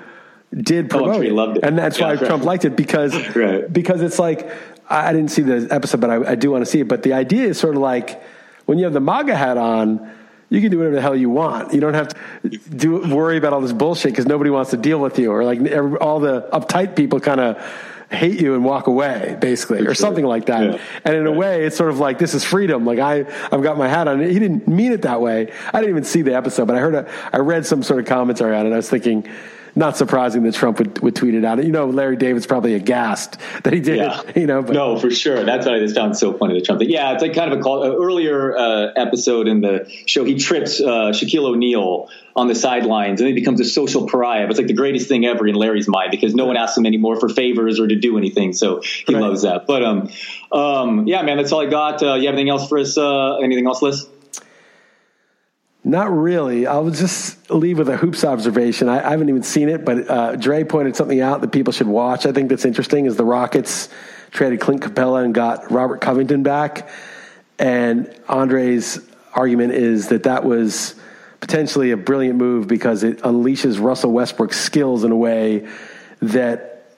[0.54, 1.58] did oh, promote it.
[1.58, 1.64] it.
[1.64, 2.26] and that's yeah, why right.
[2.26, 3.72] Trump liked it because right.
[3.72, 4.50] because it's like
[4.90, 7.12] I didn't see the episode but I, I do want to see it but the
[7.12, 8.24] idea is sort of like
[8.66, 10.10] when you have the MAGA hat on
[10.50, 11.74] you can do whatever the hell you want.
[11.74, 15.00] You don't have to do worry about all this bullshit because nobody wants to deal
[15.00, 17.58] with you, or like every, all the uptight people kind of
[18.12, 19.96] hate you and walk away, basically, For or sure.
[19.96, 20.64] something like that.
[20.64, 20.82] Yeah.
[21.04, 22.86] And in a way, it's sort of like this is freedom.
[22.86, 24.20] Like I, I've got my hat on.
[24.22, 25.52] He didn't mean it that way.
[25.74, 28.06] I didn't even see the episode, but I heard, a, I read some sort of
[28.06, 28.74] commentary on it.
[28.74, 29.28] I was thinking
[29.76, 31.64] not surprising that Trump would, would tweet it out.
[31.64, 33.98] You know, Larry David's probably aghast that he did.
[33.98, 34.22] Yeah.
[34.36, 34.74] You know, but.
[34.74, 35.44] no, for sure.
[35.44, 36.54] That's why this sounds so funny.
[36.54, 36.90] The Trump thing.
[36.90, 37.84] Yeah, it's like kind of a call.
[37.84, 43.22] Uh, earlier uh, episode in the show, he trips uh, Shaquille O'Neal on the sidelines,
[43.22, 44.48] and he becomes a social pariah.
[44.50, 47.18] It's like the greatest thing ever in Larry's mind because no one asks him anymore
[47.20, 48.54] for favors or to do anything.
[48.54, 49.22] So he right.
[49.22, 49.68] loves that.
[49.68, 50.10] But um,
[50.52, 52.04] um, yeah, man, that's all I got.
[52.04, 52.98] Uh, you have anything else for us?
[52.98, 54.08] Uh, anything else, Liss?
[55.86, 56.66] Not really.
[56.66, 58.90] I'll just leave with a hoops observation.
[58.90, 61.86] I, I haven't even seen it, but uh, Dre pointed something out that people should
[61.86, 62.26] watch.
[62.26, 63.06] I think that's interesting.
[63.06, 63.90] Is the Rockets
[64.32, 66.90] traded Clint Capela and got Robert Covington back,
[67.60, 69.00] and Andre's
[69.36, 70.96] argument is that that was
[71.40, 75.68] potentially a brilliant move because it unleashes Russell Westbrook's skills in a way
[76.20, 76.90] that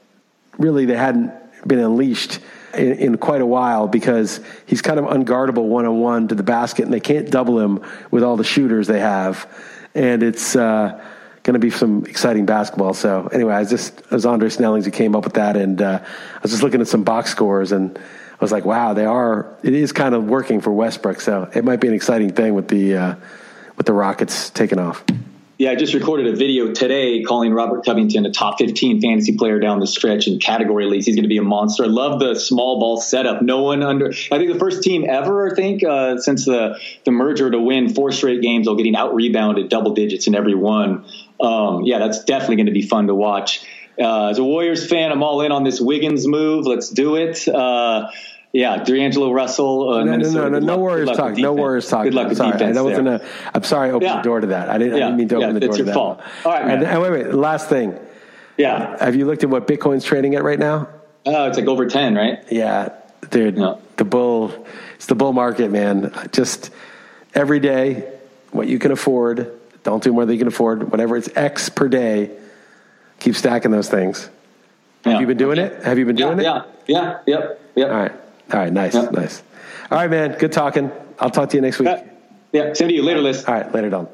[0.58, 1.34] really they hadn't
[1.68, 2.40] been unleashed
[2.74, 6.44] in, in, quite a while because he's kind of unguardable one on one to the
[6.44, 9.48] basket, and they can't double him with all the shooters they have.
[9.96, 11.04] And it's uh,
[11.44, 12.94] going to be some exciting basketball.
[12.94, 15.82] So anyway, I was just it was Andre Snellings who came up with that, and
[15.82, 18.00] uh, I was just looking at some box scores and.
[18.40, 19.58] I was like, wow, they are.
[19.64, 22.68] It is kind of working for Westbrook, so it might be an exciting thing with
[22.68, 23.16] the uh,
[23.78, 25.04] with the Rockets taking off.
[25.60, 29.60] Yeah, I just recorded a video today calling Robert Covington a top 15 fantasy player
[29.60, 31.08] down the stretch in category leagues.
[31.08, 31.86] He's going to be a monster.
[31.86, 33.42] I love the small ball setup.
[33.42, 37.12] No one under, I think the first team ever, I think, uh, since the, the
[37.12, 41.06] merger to win four straight games while getting out rebounded double digits in every one.
[41.40, 43.66] Um, yeah, that's definitely going to be fun to watch.
[44.00, 46.68] Uh, as a Warriors fan, I'm all in on this Wiggins move.
[46.68, 47.48] Let's do it.
[47.48, 48.12] Uh,
[48.54, 49.90] yeah, D'Angelo Russell.
[49.94, 51.38] Uh, no, no, no, no, no Warriors talk.
[51.38, 52.04] No Warriors talk.
[52.06, 52.78] Good luck with defense.
[52.78, 54.16] I wasn't a, I'm sorry I opened Yeah.
[54.18, 54.70] the door to that.
[54.70, 55.94] I didn't, I didn't mean to open Yeah, the door it's your that.
[55.94, 56.22] fault.
[56.46, 57.34] All right, and, wait, wait.
[57.34, 57.98] Last thing.
[58.58, 58.98] yeah.
[59.04, 60.88] Have you looked at what Bitcoin's trading at right now?
[61.26, 62.40] Oh, it's like over ten, right?
[62.50, 62.90] Yeah,
[63.30, 63.58] dude.
[63.58, 63.76] Yeah.
[63.98, 64.66] The bull.
[64.96, 66.14] It's the bull market, man.
[66.32, 66.72] Just
[67.34, 68.10] every day,
[68.52, 69.52] what you can afford.
[69.84, 70.90] Don't do more than you can afford.
[70.92, 72.32] Whatever it's X per day,
[73.20, 74.30] keep stacking those things.
[75.06, 75.12] Yeah.
[75.14, 75.84] Have you been doing it?
[75.84, 76.44] Have you been Yeah, doing it?
[76.44, 77.90] yeah, yeah, yep, yep.
[77.90, 78.12] All right.
[78.54, 78.72] All right.
[78.72, 78.96] Nice.
[78.96, 79.10] Yeah.
[79.12, 79.44] Nice.
[79.92, 80.38] All right, man.
[80.38, 80.92] Good talking.
[81.20, 81.88] I'll talk to you next week.
[81.88, 82.04] Yeah,
[82.52, 82.74] yeah.
[82.74, 83.04] Same to you.
[83.04, 83.46] Later, Liss.
[83.46, 83.74] All right.
[83.74, 84.08] Later, Don.